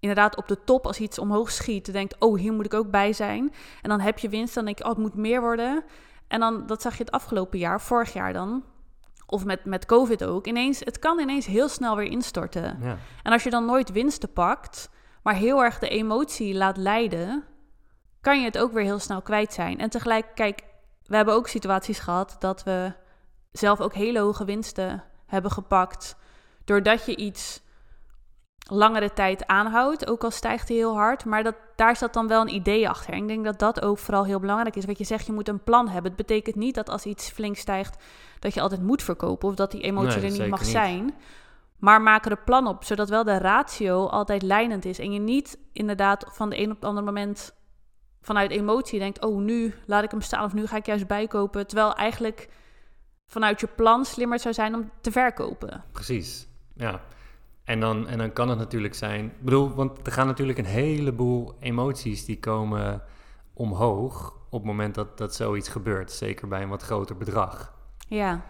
inderdaad 0.00 0.36
op 0.36 0.48
de 0.48 0.64
top 0.64 0.86
als 0.86 1.00
iets 1.00 1.18
omhoog 1.18 1.50
schiet, 1.50 1.92
denkt, 1.92 2.18
oh, 2.18 2.38
hier 2.38 2.52
moet 2.52 2.64
ik 2.64 2.74
ook 2.74 2.90
bij 2.90 3.12
zijn. 3.12 3.52
En 3.82 3.88
dan 3.88 4.00
heb 4.00 4.18
je 4.18 4.28
winst, 4.28 4.54
dan 4.54 4.64
denk 4.64 4.78
je, 4.78 4.84
oh, 4.84 4.90
het 4.90 4.98
moet 4.98 5.14
meer 5.14 5.40
worden. 5.40 5.84
En 6.28 6.40
dan, 6.40 6.66
dat 6.66 6.82
zag 6.82 6.96
je 6.96 7.04
het 7.04 7.12
afgelopen 7.12 7.58
jaar, 7.58 7.80
vorig 7.80 8.12
jaar 8.12 8.32
dan, 8.32 8.64
of 9.34 9.44
met, 9.44 9.64
met 9.64 9.86
COVID 9.86 10.24
ook, 10.24 10.46
ineens, 10.46 10.80
het 10.80 10.98
kan 10.98 11.20
ineens 11.20 11.46
heel 11.46 11.68
snel 11.68 11.96
weer 11.96 12.10
instorten. 12.10 12.78
Ja. 12.80 12.96
En 13.22 13.32
als 13.32 13.42
je 13.42 13.50
dan 13.50 13.64
nooit 13.64 13.92
winsten 13.92 14.32
pakt, 14.32 14.90
maar 15.22 15.34
heel 15.34 15.62
erg 15.62 15.78
de 15.78 15.88
emotie 15.88 16.54
laat 16.54 16.76
leiden, 16.76 17.44
kan 18.20 18.38
je 18.38 18.44
het 18.44 18.58
ook 18.58 18.72
weer 18.72 18.82
heel 18.84 18.98
snel 18.98 19.22
kwijt 19.22 19.52
zijn. 19.52 19.78
En 19.78 19.90
tegelijk, 19.90 20.26
kijk, 20.34 20.62
we 21.06 21.16
hebben 21.16 21.34
ook 21.34 21.48
situaties 21.48 21.98
gehad 21.98 22.36
dat 22.38 22.62
we 22.62 22.92
zelf 23.52 23.80
ook 23.80 23.94
hele 23.94 24.18
hoge 24.18 24.44
winsten 24.44 25.04
hebben 25.26 25.50
gepakt. 25.50 26.16
Doordat 26.64 27.06
je 27.06 27.16
iets 27.16 27.62
langere 28.64 29.12
tijd 29.12 29.46
aanhoudt, 29.46 30.08
ook 30.08 30.24
al 30.24 30.30
stijgt 30.30 30.68
hij 30.68 30.76
heel 30.76 30.94
hard. 30.94 31.24
Maar 31.24 31.42
dat, 31.42 31.54
daar 31.76 31.96
zat 31.96 32.12
dan 32.12 32.28
wel 32.28 32.40
een 32.40 32.54
idee 32.54 32.88
achter. 32.88 33.12
En 33.12 33.22
ik 33.22 33.28
denk 33.28 33.44
dat 33.44 33.58
dat 33.58 33.82
ook 33.82 33.98
vooral 33.98 34.24
heel 34.24 34.40
belangrijk 34.40 34.76
is. 34.76 34.84
Wat 34.84 34.98
je 34.98 35.04
zegt, 35.04 35.26
je 35.26 35.32
moet 35.32 35.48
een 35.48 35.62
plan 35.62 35.88
hebben. 35.88 36.12
Het 36.12 36.26
betekent 36.26 36.56
niet 36.56 36.74
dat 36.74 36.88
als 36.88 37.04
iets 37.04 37.30
flink 37.30 37.56
stijgt, 37.56 38.02
dat 38.38 38.54
je 38.54 38.60
altijd 38.60 38.82
moet 38.82 39.02
verkopen 39.02 39.48
of 39.48 39.54
dat 39.54 39.70
die 39.70 39.80
emotie 39.80 40.20
Nee, 40.20 40.30
er 40.30 40.38
niet 40.38 40.50
mag 40.50 40.60
niet. 40.60 40.68
zijn. 40.68 41.14
Maar 41.78 42.02
maak 42.02 42.24
er 42.24 42.30
een 42.30 42.44
plan 42.44 42.66
op, 42.66 42.84
zodat 42.84 43.08
wel 43.08 43.24
de 43.24 43.38
ratio 43.38 44.06
altijd 44.06 44.42
lijnend 44.42 44.84
is. 44.84 44.98
En 44.98 45.12
je 45.12 45.20
niet 45.20 45.58
inderdaad 45.72 46.24
van 46.28 46.50
de 46.50 46.58
een 46.58 46.70
op 46.70 46.76
het 46.76 46.84
andere 46.84 47.06
moment 47.06 47.54
vanuit 48.20 48.50
emotie 48.50 48.98
denkt: 48.98 49.24
oh, 49.24 49.38
nu 49.38 49.74
laat 49.86 50.04
ik 50.04 50.10
hem 50.10 50.20
staan 50.20 50.44
of 50.44 50.52
nu 50.52 50.66
ga 50.66 50.76
ik 50.76 50.86
juist 50.86 51.06
bijkopen. 51.06 51.66
Terwijl 51.66 51.94
eigenlijk 51.94 52.48
vanuit 53.26 53.60
je 53.60 53.66
plan 53.66 54.04
slimmer 54.04 54.38
zou 54.38 54.54
zijn 54.54 54.74
om 54.74 54.90
te 55.00 55.12
verkopen. 55.12 55.84
Precies, 55.92 56.48
ja. 56.74 57.00
En 57.64 57.80
dan, 57.80 58.08
en 58.08 58.18
dan 58.18 58.32
kan 58.32 58.48
het 58.48 58.58
natuurlijk 58.58 58.94
zijn... 58.94 59.24
Ik 59.24 59.40
bedoel, 59.40 59.74
want 59.74 60.06
er 60.06 60.12
gaan 60.12 60.26
natuurlijk 60.26 60.58
een 60.58 60.64
heleboel 60.64 61.56
emoties 61.60 62.24
die 62.24 62.38
komen 62.38 63.02
omhoog... 63.52 64.32
op 64.50 64.60
het 64.60 64.68
moment 64.70 64.94
dat, 64.94 65.18
dat 65.18 65.34
zoiets 65.34 65.68
gebeurt. 65.68 66.12
Zeker 66.12 66.48
bij 66.48 66.62
een 66.62 66.68
wat 66.68 66.82
groter 66.82 67.16
bedrag. 67.16 67.74
Ja. 68.08 68.44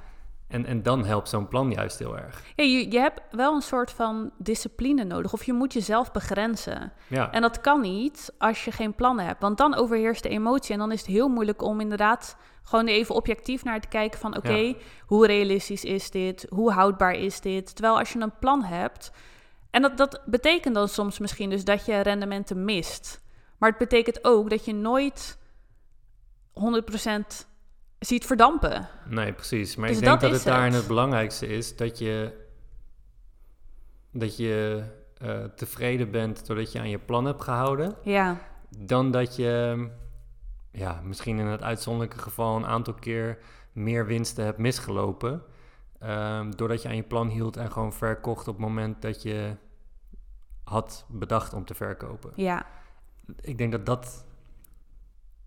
En, 0.48 0.66
en 0.66 0.82
dan 0.82 1.04
helpt 1.04 1.28
zo'n 1.28 1.48
plan 1.48 1.70
juist 1.70 1.98
heel 1.98 2.18
erg. 2.18 2.42
Ja, 2.56 2.64
je, 2.64 2.90
je 2.90 2.98
hebt 2.98 3.20
wel 3.30 3.54
een 3.54 3.62
soort 3.62 3.90
van 3.90 4.30
discipline 4.38 5.04
nodig. 5.04 5.32
Of 5.32 5.44
je 5.44 5.52
moet 5.52 5.72
jezelf 5.72 6.12
begrenzen. 6.12 6.92
Ja, 7.08 7.32
En 7.32 7.42
dat 7.42 7.60
kan 7.60 7.80
niet 7.80 8.34
als 8.38 8.64
je 8.64 8.72
geen 8.72 8.94
plannen 8.94 9.26
hebt. 9.26 9.40
Want 9.40 9.58
dan 9.58 9.74
overheerst 9.74 10.22
de 10.22 10.28
emotie. 10.28 10.72
En 10.72 10.78
dan 10.78 10.92
is 10.92 11.00
het 11.00 11.08
heel 11.10 11.28
moeilijk 11.28 11.62
om 11.62 11.80
inderdaad 11.80 12.36
gewoon 12.62 12.86
even 12.86 13.14
objectief 13.14 13.64
naar 13.64 13.80
te 13.80 13.88
kijken 13.88 14.20
van... 14.20 14.36
oké, 14.36 14.52
Ja. 14.52 14.74
hoe 15.06 15.26
realistisch 15.26 15.84
is 15.84 16.10
dit? 16.10 16.46
Hoe 16.48 16.72
houdbaar 16.72 17.14
is 17.14 17.40
dit? 17.40 17.74
Terwijl 17.74 17.98
als 17.98 18.12
je 18.12 18.20
een 18.20 18.38
plan 18.38 18.62
hebt... 18.64 19.10
En 19.70 19.82
dat, 19.82 19.96
dat 19.96 20.20
betekent 20.26 20.74
dan 20.74 20.88
soms 20.88 21.18
misschien 21.18 21.50
dus 21.50 21.64
dat 21.64 21.86
je 21.86 22.00
rendementen 22.00 22.64
mist. 22.64 23.22
Maar 23.58 23.68
het 23.68 23.78
betekent 23.78 24.24
ook 24.24 24.50
dat 24.50 24.64
je 24.64 24.74
nooit 24.74 25.38
100% 26.60 26.62
ziet 28.06 28.24
verdampen. 28.26 28.88
nee, 29.08 29.32
precies. 29.32 29.76
Maar 29.76 29.88
Dus 29.88 29.96
ik 29.98 30.04
denk 30.04 30.20
dat 30.20 30.30
het 30.30 30.42
daarin 30.44 30.66
het. 30.66 30.74
het 30.74 30.86
belangrijkste 30.86 31.46
is... 31.46 31.76
dat 31.76 31.98
je, 31.98 32.32
dat 34.12 34.36
je 34.36 34.82
eh, 35.18 35.44
tevreden 35.44 36.10
bent 36.10 36.46
doordat 36.46 36.72
je 36.72 36.78
aan 36.78 36.88
je 36.88 36.98
plan 36.98 37.24
hebt 37.24 37.42
gehouden... 37.42 37.94
Ja, 38.02 38.36
dan 38.78 39.10
dat 39.10 39.36
je 39.36 39.88
ja, 40.70 41.00
misschien 41.04 41.38
in 41.38 41.46
het 41.46 41.62
uitzonderlijke 41.62 42.18
geval 42.22 42.56
een 42.56 42.66
aantal 42.66 42.94
keer 42.94 43.38
meer 43.72 44.06
winsten 44.06 44.44
hebt 44.44 44.58
misgelopen. 44.58 45.42
ehm, 45.98 46.50
doordat 46.50 46.82
je 46.82 46.88
aan 46.88 46.96
je 46.96 47.02
plan 47.02 47.28
hield 47.28 47.56
en 47.56 47.72
gewoon 47.72 47.92
verkocht 47.92 48.48
op 48.48 48.54
het 48.56 48.64
moment 48.66 49.02
dat 49.02 49.22
je 49.22 49.56
had 50.64 51.04
bedacht 51.08 51.52
om 51.52 51.64
te 51.64 51.74
verkopen. 51.74 52.32
ja, 52.34 52.66
Ik 53.40 53.58
denk 53.58 53.72
dat 53.72 53.86
dat 53.86 54.26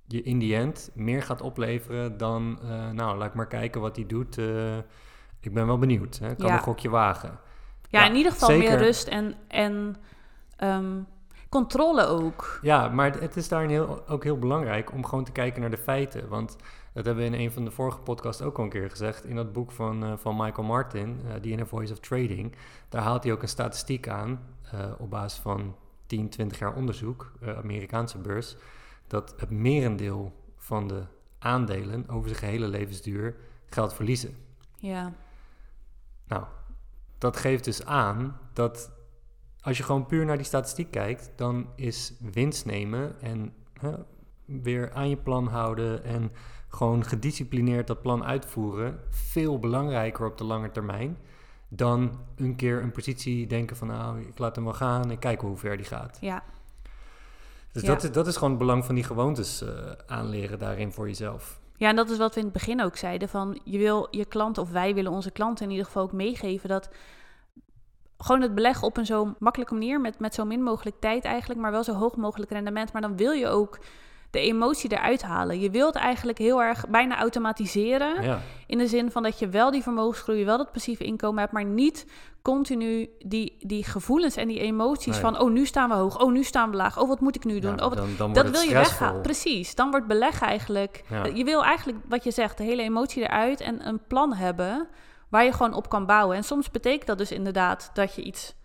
je 0.08 0.22
in 0.22 0.40
die 0.40 0.56
end 0.56 0.92
meer 0.94 1.22
gaat 1.24 1.42
opleveren 1.42 2.18
dan, 2.18 2.60
eh, 2.64 2.90
nou, 2.90 3.18
laat 3.18 3.28
ik 3.28 3.34
maar 3.34 3.48
kijken 3.48 3.82
wat 3.82 3.96
hij 3.96 4.06
doet. 4.06 4.38
eh, 4.38 4.78
ik 5.40 5.54
ben 5.54 5.66
wel 5.68 5.78
benieuwd. 5.78 6.18
Hè? 6.18 6.36
Kan 6.36 6.48
Ja. 6.48 6.54
een 6.54 6.60
gokje 6.64 6.90
wagen. 6.90 7.40
ja, 7.90 8.00
Ja, 8.02 8.06
in 8.10 8.16
ieder 8.16 8.32
geval 8.32 8.50
zeker. 8.50 8.70
meer 8.70 8.78
rust 8.78 9.08
en, 9.08 9.34
en 9.48 9.96
ehm, 10.58 11.00
controle 11.50 12.06
ook. 12.06 12.60
Ja, 12.62 12.88
maar 12.90 13.06
het- 13.12 13.20
het 13.20 13.36
is 13.36 13.48
daarin 13.48 13.70
heel, 13.70 14.08
ook 14.08 14.24
heel 14.24 14.40
belangrijk 14.40 14.92
om 14.94 15.06
gewoon 15.06 15.24
te 15.24 15.32
kijken 15.32 15.62
naar 15.62 15.70
de 15.70 15.78
feiten. 15.78 16.28
Want 16.28 16.56
dat 16.94 17.06
hebben 17.06 17.24
we 17.30 17.36
in 17.36 17.40
een 17.46 17.52
van 17.52 17.66
de 17.66 17.72
vorige 17.72 18.00
podcasts 18.00 18.42
ook 18.42 18.58
al 18.58 18.64
een 18.64 18.70
keer 18.70 18.90
gezegd. 18.90 19.26
In 19.26 19.36
dat 19.36 19.54
boek 19.54 19.72
van, 19.72 20.04
eh, 20.04 20.14
van 20.18 20.36
Michael 20.36 20.68
Martin, 20.68 21.20
eh 21.28 21.34
The 21.36 21.50
Inner 21.50 21.68
Voice 21.68 21.94
of 21.94 22.00
Trading, 22.00 22.56
daar 22.90 23.02
haalt 23.02 23.24
hij 23.24 23.32
ook 23.34 23.42
een 23.42 23.48
statistiek 23.48 24.08
aan 24.08 24.40
op 24.98 25.10
basis 25.10 25.40
van 25.40 25.76
10, 26.06 26.30
20 26.30 26.60
jaar 26.60 26.74
onderzoek, 26.76 27.32
Amerikaanse 27.58 28.18
beurs, 28.18 28.56
dat 29.08 29.34
het 29.38 29.50
merendeel 29.50 30.34
van 30.58 30.88
de 30.88 31.04
aandelen 31.40 32.10
over 32.10 32.30
zijn 32.30 32.42
gehele 32.42 32.68
levensduur 32.68 33.36
geld 33.70 33.94
verliezen. 33.94 34.36
Ja, 34.78 35.14
Nou, 36.28 36.46
dat 37.18 37.38
geeft 37.38 37.64
dus 37.64 37.86
aan 37.86 38.40
dat 38.54 38.92
als 39.62 39.78
je 39.78 39.84
gewoon 39.84 40.06
puur 40.06 40.26
naar 40.26 40.38
die 40.38 40.46
statistiek 40.46 40.92
kijkt, 40.92 41.32
dan 41.36 41.70
is 41.76 42.14
winst 42.20 42.66
nemen 42.66 43.22
en 43.22 43.54
hè, 43.74 43.94
weer 44.46 44.94
aan 44.94 45.10
je 45.10 45.18
plan 45.18 45.48
houden 45.48 46.04
en 46.04 46.32
gewoon 46.68 47.04
gedisciplineerd 47.04 47.88
dat 47.88 48.02
plan 48.02 48.24
uitvoeren 48.24 49.00
veel 49.10 49.60
belangrijker 49.60 50.26
op 50.26 50.38
de 50.38 50.44
lange 50.44 50.72
termijn 50.72 51.18
dan 51.68 52.20
een 52.36 52.56
keer 52.56 52.82
een 52.82 52.92
positie 52.92 53.48
denken 53.48 53.76
van 53.76 53.88
nou, 53.88 54.22
ik 54.22 54.38
laat 54.38 54.56
hem 54.56 54.64
wel 54.64 54.74
gaan 54.74 55.12
en 55.12 55.20
kijken 55.20 55.48
hoe 55.48 55.58
ver 55.58 55.78
die 55.78 55.86
gaat. 55.86 56.18
ja, 56.22 56.44
Dus 57.72 57.82
Ja. 57.82 57.88
dat, 57.88 58.04
is, 58.04 58.12
dat 58.12 58.28
is 58.28 58.34
gewoon 58.34 58.50
het 58.50 58.60
belang 58.60 58.86
van 58.86 58.96
die 58.96 59.04
gewoontes 59.04 59.62
eh, 59.62 59.70
aanleren 60.06 60.60
daarin 60.60 60.92
voor 60.92 61.08
jezelf. 61.08 61.60
Ja, 61.76 61.90
en 61.90 61.96
dat 61.96 62.10
is 62.10 62.18
wat 62.18 62.34
we 62.34 62.40
in 62.40 62.46
het 62.46 62.54
begin 62.54 62.82
ook 62.82 62.96
zeiden. 62.96 63.30
Van 63.30 63.60
je 63.64 63.78
wil 63.78 64.08
je 64.12 64.26
klanten, 64.26 64.64
of 64.64 64.72
wij 64.72 64.94
willen 64.94 65.12
onze 65.12 65.32
klanten 65.32 65.66
in 65.66 65.72
ieder 65.72 65.86
geval 65.86 66.04
ook 66.04 66.12
meegeven 66.12 66.70
dat 66.70 66.90
gewoon 68.18 68.42
het 68.42 68.56
beleggen 68.56 68.88
op 68.88 68.98
een 68.98 69.06
zo 69.06 69.36
makkelijke 69.40 69.74
manier, 69.74 70.02
met, 70.02 70.20
met 70.20 70.34
zo 70.34 70.46
min 70.46 70.64
mogelijk 70.64 70.96
tijd 71.00 71.24
eigenlijk, 71.26 71.60
maar 71.60 71.72
wel 71.72 71.84
zo 71.84 71.94
hoog 71.94 72.16
mogelijk 72.16 72.52
rendement. 72.52 72.94
Maar 72.94 73.02
dan 73.02 73.18
wil 73.18 73.32
je 73.32 73.48
ook 73.48 73.80
de 74.38 74.44
emotie 74.44 74.92
eruit 74.92 75.22
halen. 75.22 75.60
Je 75.60 75.70
wilt 75.70 75.96
eigenlijk 75.96 76.38
heel 76.38 76.62
erg 76.62 76.88
bijna 76.88 77.18
automatiseren. 77.18 78.22
Ja, 78.24 78.40
In 78.68 78.78
de 78.78 78.88
zin 78.88 79.12
van 79.12 79.24
dat 79.24 79.40
je 79.40 79.50
wel 79.50 79.72
die 79.72 79.82
vermogensgroei, 79.84 80.46
wel 80.46 80.58
dat 80.58 80.72
passieve 80.72 81.04
inkomen 81.04 81.40
hebt, 81.40 81.52
maar 81.52 81.66
niet 81.66 82.06
continu 82.42 83.10
die, 83.20 83.56
die 83.60 83.84
gevoelens 83.84 84.36
en 84.36 84.48
die 84.48 84.60
emoties 84.60 85.12
Nee. 85.14 85.22
van, 85.22 85.40
oh 85.40 85.52
nu 85.52 85.66
staan 85.66 85.90
we 85.90 85.96
hoog, 85.96 86.20
oh 86.22 86.32
nu 86.32 86.44
staan 86.44 86.70
we 86.72 86.76
laag, 86.76 87.00
oh 87.00 87.08
wat 87.08 87.20
moet 87.20 87.36
ik 87.36 87.44
nu 87.44 87.60
doen? 87.60 87.76
Ja, 87.78 87.86
oh, 87.86 87.94
wat, 87.94 88.18
dan, 88.18 88.34
dat 88.34 88.50
wil 88.50 88.62
je 88.62 88.74
weghalen. 88.74 89.22
Precies. 89.22 89.76
Dan 89.76 89.90
wordt 89.92 90.08
beleggen 90.08 90.48
eigenlijk. 90.48 91.04
Ja. 91.10 91.26
Je 91.26 91.44
wil 91.44 91.64
eigenlijk, 91.64 91.98
wat 92.10 92.24
je 92.24 92.32
zegt, 92.32 92.58
de 92.58 92.64
hele 92.64 92.82
emotie 92.82 93.24
eruit 93.24 93.60
en 93.62 93.88
een 93.88 94.00
plan 94.08 94.34
hebben 94.34 94.88
waar 95.30 95.44
je 95.44 95.52
gewoon 95.52 95.74
op 95.74 95.90
kan 95.90 96.06
bouwen. 96.06 96.36
En 96.36 96.44
soms 96.44 96.72
betekent 96.72 97.08
dat 97.08 97.18
dus 97.18 97.32
inderdaad 97.32 97.90
dat 97.94 98.16
je 98.16 98.22
iets 98.22 98.56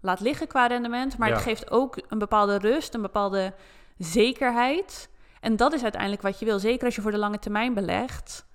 laat 0.00 0.20
liggen 0.20 0.46
qua 0.46 0.66
rendement. 0.66 1.18
Maar 1.18 1.30
het 1.30 1.42
geeft 1.42 1.70
ook 1.70 1.98
een 2.08 2.18
bepaalde 2.18 2.58
rust, 2.58 2.94
een 2.94 3.02
bepaalde 3.02 3.54
zekerheid. 3.98 5.08
En 5.46 5.56
dat 5.56 5.72
is 5.72 5.82
uiteindelijk 5.82 6.22
wat 6.22 6.38
je 6.38 6.44
wil. 6.44 6.58
Zeker 6.58 6.84
als 6.84 6.94
je 6.94 7.00
voor 7.00 7.10
de 7.10 7.18
lange 7.18 7.38
termijn 7.38 7.74
belegt. 7.74 8.46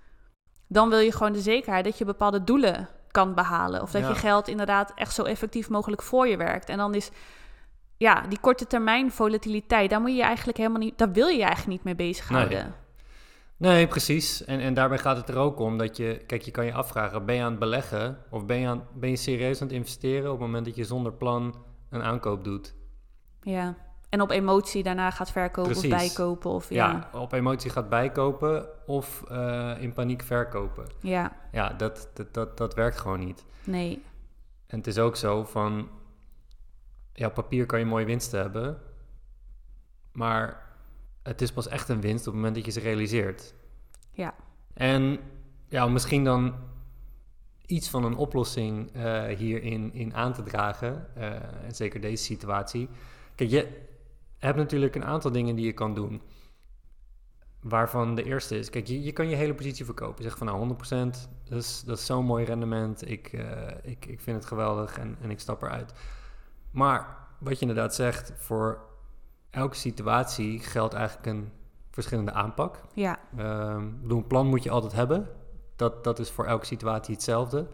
Dan 0.67 0.89
wil 0.89 1.00
je 1.00 1.12
gewoon 1.12 1.33
de 1.33 1.41
zekerheid 1.41 1.86
dat 1.86 1.98
je 1.98 2.05
bepaalde 2.05 2.43
doelen 2.43 2.89
kan 3.12 3.33
behalen. 3.33 3.81
Of 3.81 3.91
dat 3.91 4.01
Ja. 4.01 4.07
je 4.07 4.15
geld 4.15 4.48
inderdaad 4.48 4.91
echt 4.95 5.13
zo 5.13 5.24
effectief 5.24 5.69
mogelijk 5.69 6.01
voor 6.01 6.27
je 6.27 6.38
werkt. 6.38 6.69
En 6.69 6.77
dan 6.77 6.95
is 6.95 7.12
ja, 7.98 8.21
die 8.29 8.39
korte 8.39 8.67
termijn 8.67 9.12
volatiliteit, 9.12 9.89
daar 9.89 10.01
moet 10.01 10.10
je 10.10 10.15
je 10.15 10.24
eigenlijk 10.24 10.57
helemaal 10.57 10.79
niet, 10.79 10.98
daar 10.98 11.12
wil 11.12 11.27
je 11.27 11.38
je 11.38 11.43
eigenlijk 11.43 11.71
niet 11.71 11.83
mee 11.83 12.07
bezighouden. 12.07 12.75
Nee, 13.57 13.88
precies. 13.88 14.45
En, 14.45 14.60
en 14.60 14.74
daarbij 14.74 14.98
gaat 14.98 15.17
het 15.17 15.29
er 15.29 15.38
ook 15.38 15.60
om 15.60 15.77
dat 15.77 15.98
je, 15.98 16.24
kijk, 16.27 16.41
je 16.41 16.51
kan 16.51 16.65
je 16.65 16.74
afvragen, 16.74 17.25
ben 17.25 17.36
je 17.36 17.41
aan 17.41 17.51
het 17.51 17.60
beleggen 17.60 18.17
of 18.29 18.45
ben 18.45 18.60
je, 18.60 18.67
aan, 18.67 18.88
ben 18.93 19.10
je 19.10 19.15
serieus 19.15 19.62
aan 19.62 19.67
het 19.67 19.75
investeren 19.75 20.25
op 20.25 20.38
het 20.38 20.45
moment 20.48 20.65
dat 20.65 20.75
je 20.75 20.83
zonder 20.83 21.13
plan 21.13 21.55
een 21.89 22.03
aankoop 22.03 22.43
doet? 22.43 22.74
Ja. 23.41 23.75
En 24.12 24.22
op 24.22 24.30
emotie 24.30 24.84
daarna 24.84 25.12
gaat 25.12 25.32
verkopen 25.32 25.72
Precies. 25.72 25.91
of 25.91 25.98
bijkopen 25.98 26.51
of 26.51 26.70
ja. 26.70 27.10
Ja, 27.13 27.20
op 27.20 27.32
emotie 27.32 27.70
gaat 27.72 27.89
bijkopen 27.89 28.68
of 28.86 29.24
eh, 29.30 29.74
in 29.80 29.94
paniek 29.94 30.22
verkopen. 30.22 30.88
Ja, 31.00 31.32
Ja, 31.51 31.70
dat, 31.70 32.10
dat, 32.13 32.34
dat, 32.34 32.58
dat 32.58 32.74
werkt 32.74 32.98
gewoon 32.98 33.20
niet. 33.20 33.44
nee. 33.63 34.03
En 34.68 34.77
het 34.77 34.88
is 34.88 34.98
ook 34.98 35.15
zo 35.15 35.44
van, 35.44 35.89
ja, 37.13 37.27
op 37.27 37.34
papier 37.34 37.65
kan 37.65 37.80
je 37.80 37.86
mooie 37.86 38.06
winsten 38.06 38.39
hebben, 38.39 38.77
maar 40.12 40.63
het 41.24 41.41
is 41.41 41.51
pas 41.51 41.68
echt 41.68 41.89
een 41.89 42.01
winst 42.01 42.27
op 42.27 42.34
het 42.34 42.36
moment 42.36 42.56
dat 42.56 42.65
je 42.65 42.72
ze 42.72 42.80
realiseert. 42.80 43.53
Ja. 44.12 44.34
En 44.74 45.20
ja, 45.68 45.88
misschien 45.88 46.24
dan 46.24 46.56
iets 47.65 47.89
van 47.89 48.03
een 48.03 48.15
oplossing 48.15 48.91
eh, 48.94 49.24
hierin 49.24 49.94
in 49.94 50.15
aan 50.15 50.34
te 50.34 50.44
dragen, 50.44 51.08
eh, 51.15 51.34
en 51.65 51.75
zeker 51.75 52.01
deze 52.01 52.24
situatie. 52.24 52.89
Kijk, 53.36 53.50
je 53.50 53.89
hebt 54.41 54.57
natuurlijk 54.57 54.95
een 54.95 55.05
aantal 55.05 55.31
dingen 55.31 55.55
die 55.55 55.65
je 55.65 55.74
kan 55.74 55.93
doen. 55.93 56.21
Waarvan 57.62 58.15
de 58.15 58.24
eerste 58.24 58.57
is, 58.57 58.69
kijk, 58.69 58.88
je, 58.88 59.03
je 59.03 59.12
kan 59.12 59.29
je 59.29 59.36
hele 59.36 59.53
positie 59.53 59.86
verkopen. 59.86 60.24
Zeg 60.24 60.38
van 60.38 60.48
nou 60.48 60.75
100%, 60.75 60.77
dat 61.43 61.57
is, 61.60 61.83
dat 61.83 61.98
is 61.98 62.05
zo'n 62.05 62.25
mooi 62.25 62.45
rendement. 62.45 63.10
Ik, 63.10 63.33
eh, 63.33 63.91
ik, 63.91 64.05
ik 64.05 64.19
vind 64.21 64.38
het 64.38 64.45
geweldig 64.45 64.98
en, 64.98 65.17
en 65.21 65.29
ik 65.29 65.39
stap 65.39 65.62
eruit. 65.62 65.93
Maar 66.71 67.17
wat 67.39 67.53
je 67.53 67.62
inderdaad 67.62 67.95
zegt, 67.95 68.33
voor 68.36 68.81
elke 69.50 69.75
situatie 69.75 70.60
geldt 70.60 70.93
eigenlijk 70.93 71.25
een 71.25 71.51
verschillende 71.89 72.31
aanpak. 72.31 72.81
Ja, 72.93 73.19
Ehm, 73.38 73.89
bedoel, 74.01 74.17
een 74.17 74.27
plan 74.27 74.48
moet 74.48 74.63
je 74.63 74.69
altijd 74.69 74.93
hebben. 74.93 75.27
Dat, 75.75 76.03
dat 76.03 76.19
is 76.19 76.31
voor 76.31 76.45
elke 76.45 76.65
situatie 76.65 77.13
hetzelfde. 77.13 77.67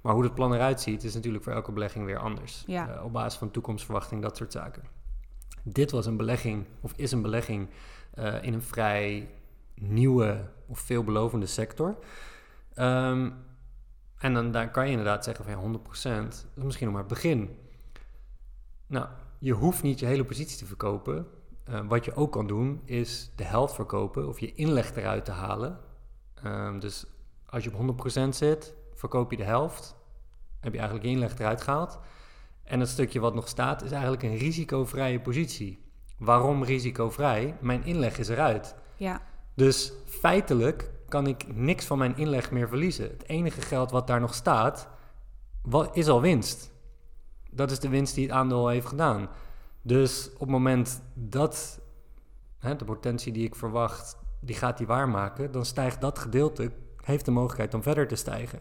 Maar 0.00 0.12
hoe 0.12 0.22
het 0.22 0.34
plan 0.34 0.54
eruit 0.54 0.80
ziet, 0.80 1.04
is 1.04 1.14
natuurlijk 1.14 1.44
voor 1.44 1.52
elke 1.52 1.72
belegging 1.72 2.04
weer 2.04 2.18
anders. 2.18 2.64
Ja. 2.66 2.88
Eh, 2.88 3.04
op 3.04 3.12
basis 3.12 3.38
van 3.38 3.50
toekomstverwachting, 3.50 4.22
dat 4.22 4.36
soort 4.36 4.52
zaken. 4.52 4.82
Dit 5.64 5.90
was 5.90 6.06
een 6.06 6.16
belegging, 6.16 6.66
of 6.80 6.92
is 6.96 7.12
een 7.12 7.22
belegging, 7.22 7.68
eh, 8.14 8.42
in 8.42 8.54
een 8.54 8.62
vrij 8.62 9.28
nieuwe 9.74 10.50
of 10.66 10.78
veelbelovende 10.78 11.46
sector. 11.46 11.96
Ehm, 12.74 13.30
En 14.18 14.34
dan 14.34 14.50
daar 14.50 14.70
kan 14.70 14.84
je 14.84 14.90
inderdaad 14.90 15.24
zeggen 15.24 15.44
van 15.44 15.52
ja, 15.52 15.58
100%, 15.60 16.30
dat 16.32 16.56
is 16.56 16.62
misschien 16.64 16.86
nog 16.86 16.94
maar 16.94 17.04
het 17.04 17.12
begin. 17.12 17.56
Nou, 18.86 19.06
je 19.38 19.52
hoeft 19.52 19.82
niet 19.82 19.98
je 20.00 20.06
hele 20.06 20.24
positie 20.24 20.58
te 20.58 20.66
verkopen. 20.66 21.26
Uh, 21.70 21.80
wat 21.88 22.04
je 22.04 22.14
ook 22.14 22.32
kan 22.32 22.46
doen, 22.46 22.80
is 22.84 23.32
de 23.36 23.44
helft 23.44 23.74
verkopen 23.74 24.28
of 24.28 24.40
je 24.40 24.54
inleg 24.54 24.94
eruit 24.96 25.24
te 25.24 25.30
halen. 25.30 25.78
Uh, 26.44 26.80
dus 26.80 27.06
als 27.46 27.64
je 27.64 27.70
op 27.70 27.76
100% 27.76 28.34
zit, 28.36 28.74
verkoop 28.94 29.30
je 29.30 29.36
de 29.36 29.44
helft. 29.44 29.96
Heb 30.60 30.72
je 30.72 30.78
eigenlijk 30.78 31.08
je 31.08 31.14
inleg 31.14 31.38
eruit 31.38 31.62
gehaald. 31.62 31.98
En 32.64 32.80
het 32.80 32.88
stukje 32.88 33.20
wat 33.20 33.34
nog 33.34 33.48
staat, 33.48 33.82
is 33.82 33.90
eigenlijk 33.90 34.22
een 34.22 34.36
risicovrije 34.36 35.20
positie. 35.20 35.82
Waarom 36.18 36.64
risicovrij? 36.64 37.56
Mijn 37.60 37.84
inleg 37.84 38.18
is 38.18 38.28
eruit. 38.28 38.74
Ja. 38.96 39.22
Dus 39.54 39.92
feitelijk 40.06 40.90
kan 41.08 41.26
ik 41.26 41.56
niks 41.56 41.84
van 41.84 41.98
mijn 41.98 42.16
inleg 42.16 42.50
meer 42.50 42.68
verliezen. 42.68 43.08
Het 43.10 43.28
enige 43.28 43.60
geld 43.60 43.90
wat 43.90 44.06
daar 44.06 44.20
nog 44.20 44.34
staat, 44.34 44.88
wat, 45.62 45.96
is 45.96 46.08
al 46.08 46.20
winst. 46.20 46.72
Dat 47.50 47.70
is 47.70 47.78
de 47.78 47.88
winst 47.88 48.14
die 48.14 48.26
het 48.26 48.34
aandeel 48.34 48.68
heeft 48.68 48.86
gedaan. 48.86 49.28
Dus 49.82 50.30
op 50.32 50.40
het 50.40 50.48
moment 50.48 51.02
dat 51.14 51.80
hè, 52.58 52.76
de 52.76 52.84
potentie 52.84 53.32
die 53.32 53.44
ik 53.44 53.54
verwacht, 53.54 54.16
die 54.40 54.56
gaat 54.56 54.78
die 54.78 54.86
waarmaken, 54.86 55.52
dan 55.52 55.64
stijgt 55.64 56.00
dat 56.00 56.18
gedeelte, 56.18 56.72
heeft 57.00 57.24
de 57.24 57.30
mogelijkheid 57.30 57.74
om 57.74 57.82
verder 57.82 58.08
te 58.08 58.16
stijgen. 58.16 58.60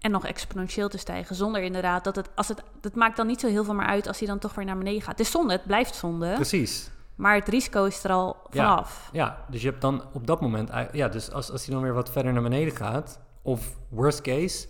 En 0.00 0.10
nog 0.10 0.26
exponentieel 0.26 0.88
te 0.88 0.98
stijgen, 0.98 1.36
zonder 1.36 1.62
inderdaad 1.62 2.04
dat 2.04 2.16
het, 2.16 2.28
als 2.34 2.48
het, 2.48 2.62
het 2.80 2.94
maakt 2.94 3.16
dan 3.16 3.26
niet 3.26 3.40
zo 3.40 3.48
heel 3.48 3.64
veel 3.64 3.74
meer 3.74 3.86
uit 3.86 4.06
als 4.06 4.18
hij 4.18 4.28
dan 4.28 4.38
toch 4.38 4.54
weer 4.54 4.64
naar 4.64 4.78
beneden 4.78 5.00
gaat. 5.00 5.18
Het 5.18 5.26
is 5.26 5.30
zonde, 5.30 5.52
het 5.52 5.66
blijft 5.66 5.94
zonde. 5.94 6.34
Precies. 6.34 6.90
Maar 7.14 7.34
het 7.34 7.48
risico 7.48 7.84
is 7.84 8.04
er 8.04 8.10
al 8.10 8.36
vanaf. 8.50 9.08
Ja, 9.12 9.24
ja, 9.24 9.44
dus 9.48 9.62
je 9.62 9.68
hebt 9.68 9.80
dan 9.80 10.04
op 10.12 10.26
dat 10.26 10.40
moment... 10.40 10.70
Ja, 10.92 11.08
dus 11.08 11.32
als, 11.32 11.50
als 11.50 11.64
hij 11.64 11.74
dan 11.74 11.82
weer 11.82 11.92
wat 11.92 12.10
verder 12.10 12.32
naar 12.32 12.42
beneden 12.42 12.76
gaat... 12.76 13.20
of 13.42 13.76
worst 13.88 14.20
case, 14.20 14.68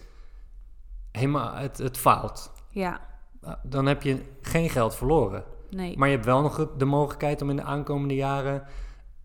helemaal 1.12 1.54
het, 1.54 1.78
het 1.78 1.98
faalt. 1.98 2.52
Ja. 2.68 3.00
Dan 3.62 3.86
heb 3.86 4.02
je 4.02 4.22
geen 4.40 4.70
geld 4.70 4.94
verloren. 4.94 5.44
Nee. 5.70 5.98
Maar 5.98 6.08
je 6.08 6.14
hebt 6.14 6.26
wel 6.26 6.42
nog 6.42 6.68
de 6.76 6.84
mogelijkheid 6.84 7.42
om 7.42 7.50
in 7.50 7.56
de 7.56 7.62
aankomende 7.62 8.14
jaren... 8.14 8.62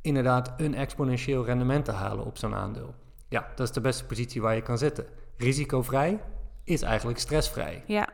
inderdaad 0.02 0.54
een 0.58 0.76
exponentieel 0.76 1.46
rendement 1.46 1.86
te 1.86 1.92
halen 1.92 2.26
op 2.26 2.38
zo'n 2.38 2.56
aandeel. 2.56 2.94
Ja, 3.30 3.48
dat 3.56 3.68
is 3.68 3.74
de 3.74 3.82
beste 3.82 4.06
positie 4.06 4.42
waar 4.42 4.56
je 4.56 4.62
kan 4.62 4.78
zitten. 4.78 5.06
Risicovrij 5.38 6.20
is 6.64 6.82
eigenlijk 6.82 7.20
stressvrij. 7.20 7.84
Ja. 7.86 8.10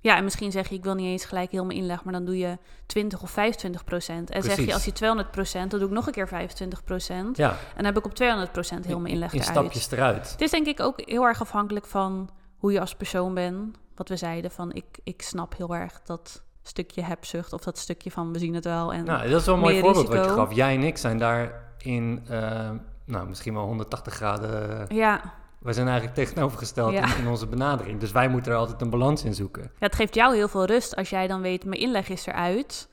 Ja, 0.00 0.16
en 0.16 0.24
misschien 0.24 0.52
zeg 0.52 0.68
je, 0.68 0.74
ik 0.74 0.84
wil 0.84 0.94
niet 0.94 1.06
eens 1.06 1.24
gelijk 1.24 1.50
heel 1.50 1.64
mijn 1.64 1.78
inleg, 1.78 2.04
maar 2.04 2.12
dan 2.12 2.24
doe 2.24 2.38
je 2.38 2.58
20 2.86 3.22
of 3.22 3.30
25 3.30 3.84
procent. 3.84 4.30
En 4.30 4.42
zeg 4.42 4.56
je, 4.56 4.72
als 4.72 4.84
je 4.84 4.92
200 4.92 5.30
procent, 5.30 5.70
dan 5.70 5.80
doe 5.80 5.88
ik 5.88 5.94
nog 5.94 6.06
een 6.06 6.12
keer 6.12 6.28
25 6.28 6.84
procent. 6.84 7.36
Ja. 7.36 7.50
En 7.50 7.56
dan 7.76 7.84
heb 7.84 7.96
ik 7.96 8.04
op 8.04 8.14
200 8.14 8.52
procent 8.52 8.86
heel 8.86 9.00
mijn 9.00 9.14
inleg 9.14 9.32
in, 9.32 9.38
in 9.38 9.44
stapjes 9.44 9.90
eruit. 9.90 10.30
Het 10.30 10.40
is 10.40 10.50
denk 10.50 10.66
ik 10.66 10.80
ook 10.80 11.00
heel 11.04 11.24
erg 11.24 11.40
afhankelijk 11.40 11.86
van 11.86 12.30
hoe 12.56 12.72
je 12.72 12.80
als 12.80 12.94
persoon 12.94 13.34
bent. 13.34 13.76
Wat 13.94 14.08
we 14.08 14.16
zeiden, 14.16 14.50
van 14.50 14.72
ik, 14.72 14.98
ik 15.04 15.22
snap 15.22 15.56
heel 15.56 15.74
erg 15.74 16.00
dat 16.04 16.42
stukje 16.62 17.02
hebzucht 17.02 17.52
of 17.52 17.60
dat 17.60 17.78
stukje 17.78 18.10
van 18.10 18.32
we 18.32 18.38
zien 18.38 18.54
het 18.54 18.64
wel. 18.64 18.92
En 18.92 19.04
nou, 19.04 19.28
dat 19.28 19.40
is 19.40 19.46
wel 19.46 19.54
een 19.54 19.60
mooi 19.60 19.80
voorbeeld 19.80 20.08
wat 20.08 20.24
je 20.24 20.30
gaf. 20.30 20.54
Jij 20.54 20.74
en 20.74 20.82
ik 20.82 20.96
zijn 20.96 21.18
daar 21.18 21.72
in, 21.78 22.26
uh, 22.30 22.70
nou, 23.04 23.28
misschien 23.28 23.54
wel 23.54 23.64
180 23.64 24.14
graden... 24.14 24.86
Ja 24.88 25.34
wij 25.58 25.72
zijn 25.72 25.86
eigenlijk 25.86 26.16
tegenovergesteld 26.16 26.92
in, 26.92 27.16
in, 27.18 27.28
onze 27.28 27.46
benadering. 27.46 28.00
Dus 28.00 28.12
wij 28.12 28.28
moeten 28.28 28.52
er 28.52 28.58
altijd 28.58 28.80
een 28.80 28.90
balans 28.90 29.24
in 29.24 29.34
zoeken. 29.34 29.62
Ja, 29.62 29.68
het 29.78 29.94
geeft 29.94 30.14
jou 30.14 30.34
heel 30.34 30.48
veel 30.48 30.64
rust 30.64 30.96
als 30.96 31.10
jij 31.10 31.26
dan 31.26 31.40
weet, 31.40 31.64
mijn 31.64 31.80
inleg 31.80 32.08
is 32.08 32.26
eruit. 32.26 32.88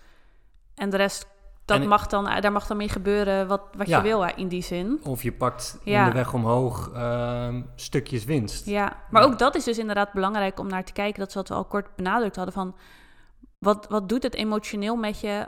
En 0.76 0.90
de 0.90 0.98
rest, 0.98 1.28
dat 1.66 1.86
mag 1.86 2.08
dan, 2.08 2.42
daar 2.42 2.52
mag 2.52 2.68
dan 2.68 2.78
mee 2.78 2.90
gebeuren 2.90 3.48
wat, 3.48 3.62
wat 3.78 3.88
je 3.88 4.02
wil 4.02 4.24
in 4.24 4.48
die 4.48 4.64
zin. 4.64 5.00
Of 5.04 5.24
je 5.24 5.32
pakt 5.32 5.78
in 5.84 6.04
de 6.06 6.12
weg 6.12 6.34
omhoog 6.34 6.92
uh, 6.94 7.56
stukjes 7.76 8.24
winst. 8.24 8.66
Ja, 8.66 9.04
maar 9.10 9.24
ook 9.24 9.40
dat 9.40 9.56
is 9.56 9.64
dus 9.64 9.78
inderdaad 9.78 10.14
belangrijk 10.14 10.60
om 10.60 10.68
naar 10.68 10.84
te 10.84 10.94
kijken. 10.94 11.20
Dat 11.20 11.28
is 11.28 11.36
wat 11.36 11.48
we 11.48 11.54
al 11.54 11.66
kort 11.66 11.96
benadrukt 11.96 12.36
hadden 12.36 12.54
van... 12.54 12.76
Wat, 13.60 13.88
wat 13.90 14.10
doet 14.10 14.24
het 14.24 14.34
emotioneel 14.34 14.96
met 14.96 15.20
je 15.20 15.48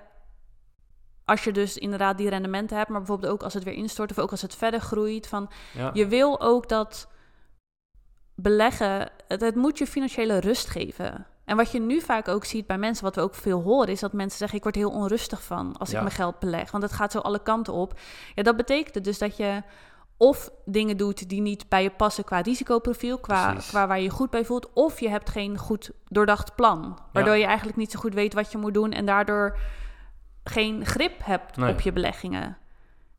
als 1.27 1.43
je 1.43 1.51
dus 1.51 1.77
inderdaad 1.77 2.17
die 2.17 2.29
rendementen 2.29 2.77
hebt, 2.77 2.89
maar 2.89 2.99
bijvoorbeeld 2.99 3.31
ook 3.31 3.43
als 3.43 3.53
het 3.53 3.63
weer 3.63 3.73
instort 3.73 4.11
of 4.11 4.19
ook 4.19 4.31
als 4.31 4.41
het 4.41 4.55
verder 4.55 4.79
groeit. 4.79 5.27
Van, 5.27 5.49
Je 5.93 6.07
wil 6.07 6.41
ook 6.41 6.69
dat 6.69 7.07
beleggen, 8.35 9.09
het, 9.27 9.41
het, 9.41 9.55
moet 9.55 9.77
je 9.77 9.87
financiële 9.87 10.39
rust 10.39 10.69
geven. 10.69 11.25
En 11.45 11.55
wat 11.55 11.71
je 11.71 11.79
nu 11.79 12.01
vaak 12.01 12.27
ook 12.27 12.45
ziet 12.45 12.67
bij 12.67 12.77
mensen, 12.77 13.03
wat 13.03 13.15
we 13.15 13.21
ook 13.21 13.35
veel 13.35 13.61
horen, 13.61 13.87
is 13.87 13.99
dat 13.99 14.13
mensen 14.13 14.37
zeggen: 14.37 14.57
Ik 14.57 14.63
word 14.63 14.75
heel 14.75 14.91
onrustig 14.91 15.43
van 15.43 15.77
als 15.77 15.89
ik 15.89 15.99
mijn 15.99 16.11
geld 16.11 16.39
beleg, 16.39 16.71
want 16.71 16.83
het 16.83 16.93
gaat 16.93 17.11
zo 17.11 17.19
alle 17.19 17.43
kanten 17.43 17.73
op. 17.73 17.99
Ja, 18.35 18.43
dat 18.43 18.57
betekent 18.57 19.03
dus 19.03 19.17
dat 19.17 19.37
je 19.37 19.63
of 20.17 20.49
dingen 20.65 20.97
doet 20.97 21.29
die 21.29 21.41
niet 21.41 21.69
bij 21.69 21.83
je 21.83 21.89
passen 21.89 22.23
qua 22.23 22.39
risicoprofiel, 22.39 23.17
qua, 23.17 23.53
qua 23.53 23.87
waar 23.87 23.97
je 23.97 24.03
je 24.03 24.09
goed 24.09 24.29
bij 24.29 24.45
voelt, 24.45 24.73
of 24.73 24.99
je 24.99 25.09
hebt 25.09 25.29
geen 25.29 25.57
goed 25.57 25.91
doordacht 26.07 26.55
plan, 26.55 26.99
waardoor 27.11 27.35
je 27.35 27.45
eigenlijk 27.45 27.77
niet 27.77 27.91
zo 27.91 27.99
goed 27.99 28.13
weet 28.13 28.33
wat 28.33 28.51
je 28.51 28.57
moet 28.57 28.73
doen 28.73 28.91
en 28.91 29.05
daardoor 29.05 29.57
geen 30.47 30.85
grip 30.85 31.13
hebt 31.23 31.57
op 31.57 31.81
je 31.81 31.91
beleggingen. 31.91 32.57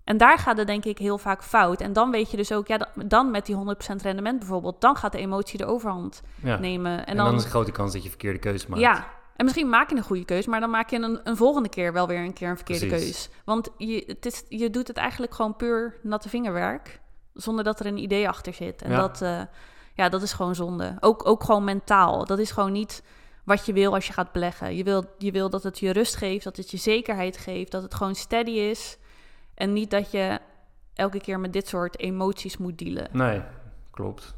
En 0.05 0.17
daar 0.17 0.39
gaat 0.39 0.57
het 0.57 0.67
denk 0.67 0.85
ik 0.85 0.99
heel 0.99 1.19
vaak 1.19 1.43
fout. 1.43 1.81
En 1.81 1.93
dan 1.93 2.11
weet 2.11 2.31
je 2.31 2.37
dus 2.37 2.53
ook, 2.53 2.67
ja, 2.67 2.89
dan 3.07 3.31
met 3.31 3.47
die 3.47 3.57
100% 3.57 3.59
rendement 4.03 4.39
bijvoorbeeld, 4.39 4.81
dan 4.81 4.97
gaat 4.97 5.13
de 5.13 5.19
emotie 5.19 5.59
de 5.59 5.67
overhand 5.67 6.23
nemen. 6.41 7.07
En, 7.07 7.17
dan, 7.17 7.35
is 7.35 7.45
een 7.45 7.51
grote 7.51 7.73
kans 7.73 7.93
dat 7.93 8.03
je 8.03 8.09
verkeerde 8.09 8.39
keuze 8.39 8.67
maakt. 8.69 8.83
Ja, 8.83 9.07
en 9.37 9.45
misschien 9.45 9.69
maak 9.69 9.91
je 9.91 9.97
een 9.97 10.03
goede 10.03 10.25
keuze, 10.25 10.51
maar 10.51 10.61
dan 10.61 10.71
maak 10.71 10.91
je 10.91 10.97
een, 10.97 11.21
een 11.25 11.37
volgende 11.37 11.69
keer 11.69 11.93
wel 11.93 12.07
weer 12.07 12.19
een 12.19 12.33
keer 12.33 12.49
een 12.49 12.57
verkeerde 12.57 12.87
keuze. 12.87 13.29
Want 13.45 13.69
je, 13.77 14.05
het 14.07 14.27
is, 14.27 14.45
je 14.49 14.71
doet 14.71 14.89
het 14.89 14.97
eigenlijk 14.97 15.35
gewoon 15.35 15.57
puur 15.57 15.95
natte 16.03 16.29
vingerwerk, 16.29 17.01
zonder 17.35 17.65
dat 17.65 17.81
er 17.81 17.87
een 17.87 17.99
idee 17.99 18.29
achter 18.29 18.55
zit. 18.55 18.83
En 18.83 18.91
dat, 18.91 19.23
uh, 19.23 19.41
ja, 19.95 20.09
dat 20.09 20.23
is 20.23 20.33
gewoon 20.33 20.55
zonde. 20.55 20.97
Ook, 21.01 21.27
ook 21.27 21.45
gewoon 21.45 21.65
mentaal. 21.65 22.25
Dat 22.25 22.39
is 22.39 22.51
gewoon 22.51 22.73
niet 22.73 23.03
wat 23.49 23.67
je 23.67 23.73
wil 23.73 23.95
als 23.95 24.07
je 24.07 24.13
gaat 24.13 24.33
beleggen. 24.33 24.77
Je 24.77 24.85
wil, 24.85 25.05
je 25.19 25.33
wil 25.33 25.51
dat 25.51 25.63
het 25.63 25.79
je 25.79 25.91
rust 25.91 26.17
geeft, 26.17 26.45
dat 26.45 26.57
het 26.57 26.71
je 26.71 26.77
zekerheid 26.77 27.37
geeft, 27.37 27.71
dat 27.71 27.83
het 27.83 27.95
gewoon 27.95 28.15
steady 28.15 28.51
is. 28.51 28.99
En 29.55 29.73
niet 29.73 29.91
dat 29.91 30.11
je 30.11 30.39
elke 30.95 31.21
keer 31.21 31.41
met 31.41 31.53
dit 31.53 31.69
soort 31.69 31.99
emoties 31.99 32.57
moet 32.57 32.79
dealen. 32.79 33.09
Nee, 33.13 33.43
klopt. 33.91 34.37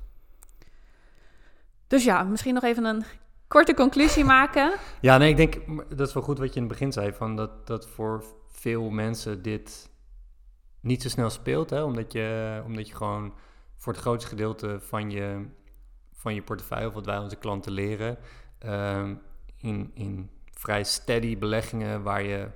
Dus 1.86 2.04
ja, 2.04 2.22
misschien 2.22 2.54
nog 2.54 2.62
even 2.62 2.84
een 2.84 3.04
korte 3.48 3.74
conclusie 3.74 4.24
maken. 4.36 4.72
Ja, 5.00 5.18
nee, 5.18 5.30
ik 5.30 5.36
denk 5.36 5.54
dat 5.96 6.08
is 6.08 6.14
wel 6.14 6.22
goed 6.22 6.38
wat 6.38 6.48
je 6.48 6.60
in 6.60 6.62
het 6.62 6.72
begin 6.72 6.92
zei, 6.92 7.12
van 7.12 7.36
dat, 7.36 7.66
dat 7.66 7.88
voor 7.88 8.24
veel 8.50 8.90
mensen 8.90 9.42
dit 9.42 9.90
niet 10.80 11.02
zo 11.02 11.08
snel 11.08 11.30
speelt, 11.30 11.70
hè, 11.70 11.82
omdat, 11.82 12.12
je, 12.12 12.62
omdat 12.66 12.88
je 12.88 12.94
gewoon 12.94 13.34
voor 13.76 13.92
het 13.92 14.02
grootste 14.02 14.28
gedeelte 14.28 14.78
van 14.80 15.10
je, 15.10 15.46
van 16.12 16.34
je 16.34 16.42
portefeuille, 16.42 16.86
of 16.86 16.94
wat 16.94 17.06
wij 17.06 17.18
onze 17.18 17.36
klanten 17.36 17.72
leren, 17.72 18.18
Ehm, 18.60 19.14
in, 19.56 19.90
in 19.94 20.30
vrij 20.52 20.84
steady 20.84 21.38
beleggingen 21.38 22.02
waar 22.02 22.22
je 22.22 22.48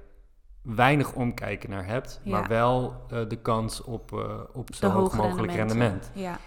weinig 0.62 1.12
omkijken 1.12 1.70
naar 1.70 1.86
hebt, 1.86 2.20
maar 2.24 2.48
wel 2.48 3.04
uh, 3.12 3.28
de 3.28 3.36
kans 3.36 3.82
op, 3.82 4.12
uh, 4.12 4.40
op 4.52 4.74
zo 4.74 4.88
hoog 4.88 5.16
mogelijk 5.16 5.52
rendement. 5.52 6.10
Ja. 6.14 6.38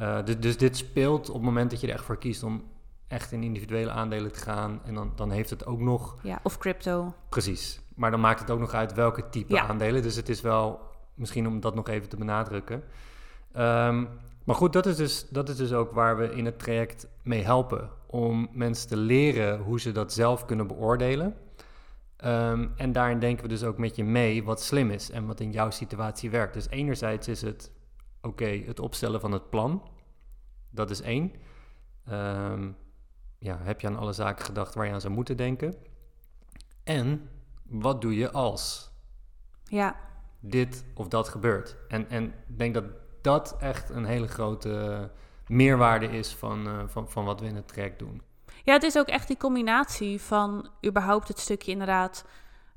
Uh, 0.00 0.24
dus, 0.24 0.40
dus 0.40 0.58
dit 0.58 0.76
speelt 0.76 1.28
op 1.28 1.34
het 1.34 1.44
moment 1.44 1.70
dat 1.70 1.80
je 1.80 1.86
er 1.86 1.92
echt 1.92 2.04
voor 2.04 2.18
kiest 2.18 2.42
om 2.42 2.64
echt 3.08 3.32
in 3.32 3.42
individuele 3.42 3.90
aandelen 3.90 4.32
te 4.32 4.38
gaan. 4.38 4.80
En 4.84 4.94
dan, 4.94 5.12
dan 5.14 5.30
heeft 5.30 5.50
het 5.50 5.66
ook 5.66 5.80
nog. 5.80 6.16
Ja, 6.22 6.40
of 6.42 6.58
crypto. 6.58 7.14
Precies. 7.28 7.80
Maar 7.94 8.10
dan 8.10 8.20
maakt 8.20 8.40
het 8.40 8.50
ook 8.50 8.60
nog 8.60 8.72
uit 8.72 8.94
welke 8.94 9.28
type 9.28 9.60
aandelen. 9.60 10.02
Dus 10.02 10.16
het 10.16 10.28
is 10.28 10.40
wel 10.40 10.80
misschien 11.14 11.46
om 11.46 11.60
dat 11.60 11.74
nog 11.74 11.88
even 11.88 12.08
te 12.08 12.16
benadrukken. 12.16 12.82
Um, 13.56 14.08
maar 14.44 14.56
goed, 14.56 14.72
dat 14.72 14.86
is, 14.86 14.96
dus, 14.96 15.28
dat 15.28 15.48
is 15.48 15.56
dus 15.56 15.72
ook 15.72 15.92
waar 15.92 16.16
we 16.16 16.34
in 16.34 16.44
het 16.44 16.58
traject 16.58 17.06
mee 17.22 17.42
helpen. 17.42 17.90
Om 18.12 18.48
mensen 18.52 18.88
te 18.88 18.96
leren 18.96 19.60
hoe 19.60 19.80
ze 19.80 19.92
dat 19.92 20.12
zelf 20.12 20.44
kunnen 20.44 20.66
beoordelen. 20.66 21.36
Ehm, 22.16 22.68
en 22.76 22.92
daarin 22.92 23.18
denken 23.18 23.42
we 23.42 23.48
dus 23.48 23.64
ook 23.64 23.78
met 23.78 23.96
je 23.96 24.04
mee 24.04 24.44
wat 24.44 24.62
slim 24.62 24.90
is 24.90 25.10
en 25.10 25.26
wat 25.26 25.40
in 25.40 25.50
jouw 25.50 25.70
situatie 25.70 26.30
werkt. 26.30 26.54
Dus 26.54 26.68
enerzijds 26.68 27.28
is 27.28 27.42
het, 27.42 27.72
oké, 28.20 28.44
het 28.44 28.80
opstellen 28.80 29.20
van 29.20 29.32
het 29.32 29.50
plan. 29.50 29.88
Dat 30.70 30.90
is 30.90 31.00
één. 31.00 31.32
Ehm, 32.04 32.70
ja, 33.38 33.58
heb 33.62 33.80
je 33.80 33.86
aan 33.86 33.96
alle 33.96 34.12
zaken 34.12 34.44
gedacht 34.44 34.74
waar 34.74 34.86
je 34.86 34.92
aan 34.92 35.00
zou 35.00 35.14
moeten 35.14 35.36
denken? 35.36 35.74
En 36.84 37.28
wat 37.62 38.00
doe 38.00 38.16
je 38.16 38.30
als 38.30 38.92
ja. 39.64 39.96
dit 40.40 40.84
of 40.94 41.08
dat 41.08 41.28
gebeurt? 41.28 41.76
En, 41.88 42.08
en 42.08 42.24
ik 42.24 42.58
denk 42.58 42.74
dat 42.74 42.84
dat 43.20 43.56
echt 43.58 43.90
een 43.90 44.04
hele 44.04 44.28
grote 44.28 45.10
meerwaarde 45.52 46.06
is 46.06 46.34
van, 46.34 46.66
uh, 46.66 46.82
van, 46.86 47.08
van 47.08 47.24
wat 47.24 47.40
we 47.40 47.46
in 47.46 47.56
het 47.56 47.68
traject 47.68 47.98
doen. 47.98 48.22
Ja, 48.64 48.72
het 48.72 48.82
is 48.82 48.98
ook 48.98 49.08
echt 49.08 49.26
die 49.26 49.36
combinatie 49.36 50.20
van 50.20 50.68
überhaupt 50.86 51.28
het 51.28 51.38
stukje 51.38 51.72
inderdaad... 51.72 52.24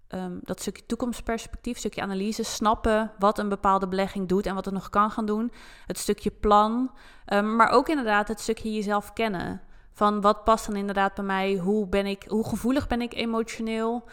Um, 0.10 0.40
dat 0.44 0.60
stukje 0.62 0.86
toekomstperspectief, 0.86 1.78
stukje 1.78 2.02
analyse, 2.02 2.44
snappen 2.44 3.12
wat 3.20 3.40
een 3.40 3.50
bepaalde 3.50 3.88
belegging 3.88 4.28
doet 4.28 4.46
en 4.46 4.56
wat 4.56 4.66
het 4.66 4.74
nog 4.74 4.90
kan 4.90 5.12
gaan 5.12 5.26
doen. 5.26 5.52
Het 5.86 5.98
stukje 5.98 6.32
plan, 6.32 6.92
um, 7.34 7.56
maar 7.56 7.70
ook 7.70 7.90
inderdaad 7.90 8.28
het 8.28 8.40
stukje 8.40 8.74
jezelf 8.74 9.14
kennen. 9.14 9.62
Van 9.92 10.22
wat 10.22 10.44
past 10.44 10.66
dan 10.68 10.76
inderdaad 10.76 11.14
bij 11.14 11.26
mij? 11.26 11.56
Hoe, 11.56 11.88
ben 11.88 12.06
ik, 12.06 12.26
hoe 12.28 12.48
gevoelig 12.48 12.88
ben 12.88 13.02
ik 13.02 13.14
emotioneel? 13.14 14.04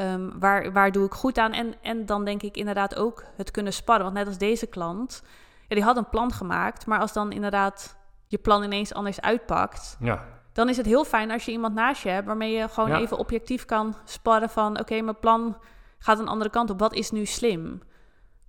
Um, 0.00 0.38
waar, 0.38 0.72
waar 0.72 0.92
doe 0.92 1.06
ik 1.06 1.12
goed 1.12 1.38
aan? 1.38 1.52
En, 1.52 1.74
en 1.82 2.06
dan 2.06 2.24
denk 2.24 2.42
ik 2.42 2.56
inderdaad 2.56 2.96
ook 2.96 3.24
het 3.36 3.50
kunnen 3.50 3.72
sparren. 3.72 4.04
Want 4.04 4.16
net 4.16 4.26
als 4.26 4.38
deze 4.38 4.66
klant, 4.66 5.22
ja, 5.68 5.74
die 5.74 5.84
had 5.84 5.96
een 5.96 6.08
plan 6.08 6.32
gemaakt, 6.32 6.86
maar 6.86 7.00
als 7.00 7.12
dan 7.12 7.32
inderdaad 7.32 7.96
je 8.30 8.38
plan 8.38 8.62
ineens 8.62 8.94
anders 8.94 9.20
uitpakt. 9.20 9.96
Ja, 10.00 10.24
Dan 10.52 10.68
is 10.68 10.76
het 10.76 10.86
heel 10.86 11.04
fijn 11.04 11.30
als 11.30 11.44
je 11.44 11.50
iemand 11.52 11.74
naast 11.74 12.02
je 12.02 12.08
hebt 12.08 12.26
waarmee 12.26 12.52
je 12.52 12.68
gewoon 12.68 12.88
Ja. 12.88 12.98
even 13.00 13.18
objectief 13.18 13.64
kan 13.64 13.94
sparren 14.04 14.50
van 14.50 14.78
oké, 14.80 15.00
mijn 15.00 15.18
plan 15.18 15.56
gaat 15.98 16.18
een 16.18 16.28
andere 16.28 16.50
kant 16.50 16.70
op. 16.70 16.78
Wat 16.78 16.94
is 16.94 17.10
nu 17.10 17.24
slim? 17.26 17.82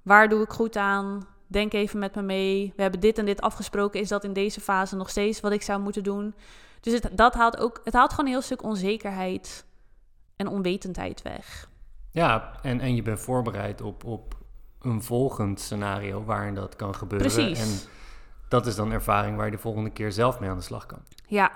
Waar 0.01 0.29
doe 0.29 0.41
ik 0.43 0.49
goed 0.49 0.75
aan? 0.75 1.27
Denk 1.47 1.73
even 1.73 1.99
met 1.99 2.15
me 2.15 2.21
mee. 2.21 2.73
We 2.75 2.81
hebben 2.81 2.99
dit 2.99 3.17
en 3.17 3.25
dit 3.25 3.41
afgesproken. 3.41 3.99
Is 3.99 4.07
dat 4.07 4.23
in 4.23 4.33
deze 4.33 4.61
fase 4.61 4.95
nog 4.95 5.09
steeds 5.09 5.39
wat 5.39 5.51
ik 5.51 5.61
zou 5.61 5.81
moeten 5.81 6.03
doen? 6.03 6.35
Dus 6.81 6.93
het, 6.93 7.09
dat 7.11 7.33
haalt 7.33 7.57
ook, 7.59 7.81
het 7.83 7.93
haalt 7.93 8.09
gewoon 8.09 8.25
een 8.25 8.31
heel 8.31 8.41
stuk 8.41 8.63
onzekerheid 8.63 9.65
en 10.35 10.47
onwetendheid 10.47 11.21
weg. 11.21 11.69
ja 12.11 12.51
en, 12.61 12.79
en 12.79 12.95
je 12.95 13.01
bent 13.01 13.19
voorbereid 13.19 13.81
op, 13.81 14.03
op 14.03 14.35
een 14.81 15.03
volgend 15.03 15.59
scenario 15.59 16.23
waarin 16.23 16.55
dat 16.55 16.75
kan 16.75 16.95
gebeuren. 16.95 17.31
Precies. 17.31 17.59
En 17.59 17.89
dat 18.51 18.65
is 18.65 18.75
dan 18.75 18.91
ervaring 18.91 19.35
waar 19.35 19.45
je 19.45 19.51
de 19.51 19.57
volgende 19.57 19.89
keer 19.89 20.11
zelf 20.11 20.39
mee 20.39 20.49
aan 20.49 20.57
de 20.57 20.63
slag 20.63 20.85
kan. 20.85 20.99
Ja. 21.27 21.51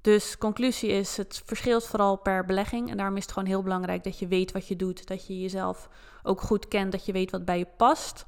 Dus 0.00 0.38
conclusie 0.38 0.90
is, 0.90 1.16
het 1.16 1.42
verschilt 1.44 1.86
vooral 1.86 2.16
per 2.16 2.44
belegging. 2.44 2.90
En 2.90 2.96
daarom 2.96 3.16
is 3.16 3.22
het 3.22 3.32
gewoon 3.32 3.48
heel 3.48 3.62
belangrijk 3.62 4.04
dat 4.04 4.18
je 4.18 4.26
weet 4.26 4.52
wat 4.52 4.68
je 4.68 4.76
doet. 4.76 5.06
Dat 5.06 5.26
je 5.26 5.40
jezelf 5.40 5.88
ook 6.22 6.40
goed 6.40 6.68
kent, 6.68 6.92
dat 6.92 7.06
je 7.06 7.12
weet 7.12 7.30
wat 7.30 7.44
bij 7.44 7.58
je 7.58 7.66
past. 7.76 8.26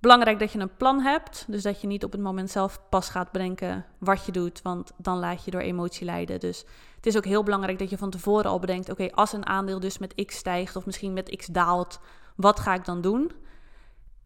Belangrijk 0.00 0.38
dat 0.38 0.52
je 0.52 0.58
een 0.58 0.76
plan 0.76 1.00
hebt. 1.00 1.44
Dus 1.48 1.62
dat 1.62 1.80
je 1.80 1.86
niet 1.86 2.04
op 2.04 2.12
het 2.12 2.20
moment 2.20 2.50
zelf 2.50 2.80
pas 2.88 3.08
gaat 3.08 3.32
bedenken 3.32 3.84
wat 3.98 4.26
je 4.26 4.32
doet. 4.32 4.62
Want 4.62 4.92
dan 4.96 5.18
laat 5.18 5.44
je 5.44 5.50
door 5.50 5.60
emotie 5.60 6.04
leiden. 6.04 6.40
Dus 6.40 6.64
het 6.96 7.06
is 7.06 7.16
ook 7.16 7.24
heel 7.24 7.42
belangrijk 7.42 7.78
dat 7.78 7.90
je 7.90 7.98
van 7.98 8.10
tevoren 8.10 8.50
al 8.50 8.58
bedenkt... 8.58 8.90
oké, 8.90 9.10
als 9.10 9.32
een 9.32 9.46
aandeel 9.46 9.80
dus 9.80 9.98
met 9.98 10.24
x 10.26 10.36
stijgt 10.36 10.76
of 10.76 10.86
misschien 10.86 11.12
met 11.12 11.36
x 11.36 11.46
daalt... 11.46 12.00
wat 12.36 12.60
ga 12.60 12.74
ik 12.74 12.84
dan 12.84 13.00
doen? 13.00 13.32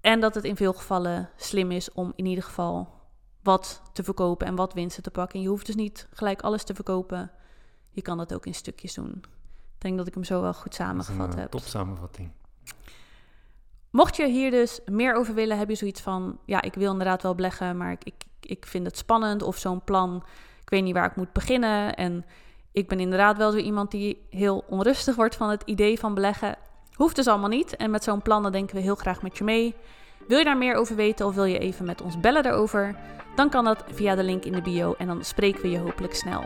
En 0.07 0.21
dat 0.21 0.35
het 0.35 0.45
in 0.45 0.57
veel 0.57 0.73
gevallen 0.73 1.31
slim 1.37 1.71
is 1.71 1.93
om 1.93 2.13
in 2.17 2.27
ieder 2.27 2.45
geval 2.45 2.89
wat 3.43 3.83
te 3.93 4.05
verkopen 4.05 4.47
en 4.47 4.55
wat 4.55 4.73
winsten 4.73 5.03
te 5.03 5.11
pakken. 5.11 5.37
En 5.37 5.43
je 5.43 5.49
hoeft 5.49 5.67
dus 5.67 5.75
niet 5.75 6.09
gelijk 6.13 6.43
alles 6.43 6.65
te 6.65 6.75
verkopen. 6.75 7.31
Je 7.91 8.03
kan 8.03 8.17
dat 8.17 8.35
ook 8.35 8.47
in 8.47 8.55
stukjes 8.55 8.95
doen. 8.95 9.13
Ik 9.75 9.79
denk 9.79 9.97
dat 9.97 10.07
ik 10.07 10.15
hem 10.15 10.25
zo 10.25 10.41
wel 10.41 10.55
goed 10.55 10.67
een 10.67 10.73
samengevat 10.73 11.35
eh, 11.35 11.41
heb. 11.41 11.51
top 11.51 11.61
samenvatting. 11.61 12.31
Mocht 13.91 14.17
je 14.17 14.29
hier 14.29 14.51
dus 14.51 14.81
meer 14.85 15.15
over 15.15 15.35
willen, 15.35 15.59
heb 15.59 15.69
je 15.69 15.75
zoiets 15.75 16.01
van... 16.01 16.39
ja, 16.45 16.63
ik 16.63 16.75
wil 16.75 16.93
inderdaad 16.93 17.23
wel 17.23 17.35
beleggen, 17.35 17.77
maar 17.77 17.93
ik, 17.93 18.05
ik, 18.05 18.25
ik 18.41 18.67
vind 18.67 18.87
het 18.87 18.97
spannend. 18.97 19.43
Of 19.43 19.57
zo'n 19.57 19.85
plan, 19.85 20.25
ik 20.61 20.71
weet 20.71 20.83
niet 20.83 20.95
waar 20.95 21.11
ik 21.11 21.17
moet 21.17 21.33
beginnen. 21.33 21.95
En 21.95 22.25
ik 22.73 22.89
ben 22.89 23.01
inderdaad 23.01 23.37
wel 23.37 23.51
zo 23.51 23.59
iemand 23.59 23.91
die 23.91 24.27
heel 24.31 24.65
onrustig 24.69 25.17
wordt 25.17 25.37
van 25.37 25.51
het 25.51 25.63
idee 25.63 25.99
van 25.99 26.15
beleggen. 26.15 26.57
Hoeft 26.97 27.17
dus 27.17 27.27
allemaal 27.27 27.49
niet. 27.49 27.77
En 27.77 27.91
met 27.91 28.05
zo'n 28.05 28.23
plan 28.23 28.43
dan 28.43 28.53
denken 28.53 28.77
we 28.77 28.83
heel 28.83 28.95
graag 28.95 29.23
met 29.23 29.39
je 29.39 29.45
mee. 29.45 29.75
Wil 30.29 30.39
je 30.39 30.45
daar 30.45 30.57
meer 30.57 30.75
over 30.75 30.97
weten 30.97 31.27
of 31.27 31.35
wil 31.35 31.45
je 31.45 31.59
even 31.59 31.87
met 31.87 32.03
ons 32.03 32.21
bellen 32.21 32.43
daarover? 32.43 32.97
Dan 33.35 33.51
kan 33.51 33.65
dat 33.65 33.85
via 33.93 34.15
de 34.15 34.25
link 34.25 34.45
in 34.45 34.53
de 34.53 34.63
bio 34.63 34.95
en 34.99 35.07
dan 35.07 35.25
spreken 35.25 35.63
we 35.63 35.71
je 35.71 35.79
hopelijk 35.79 36.15
snel. 36.15 36.45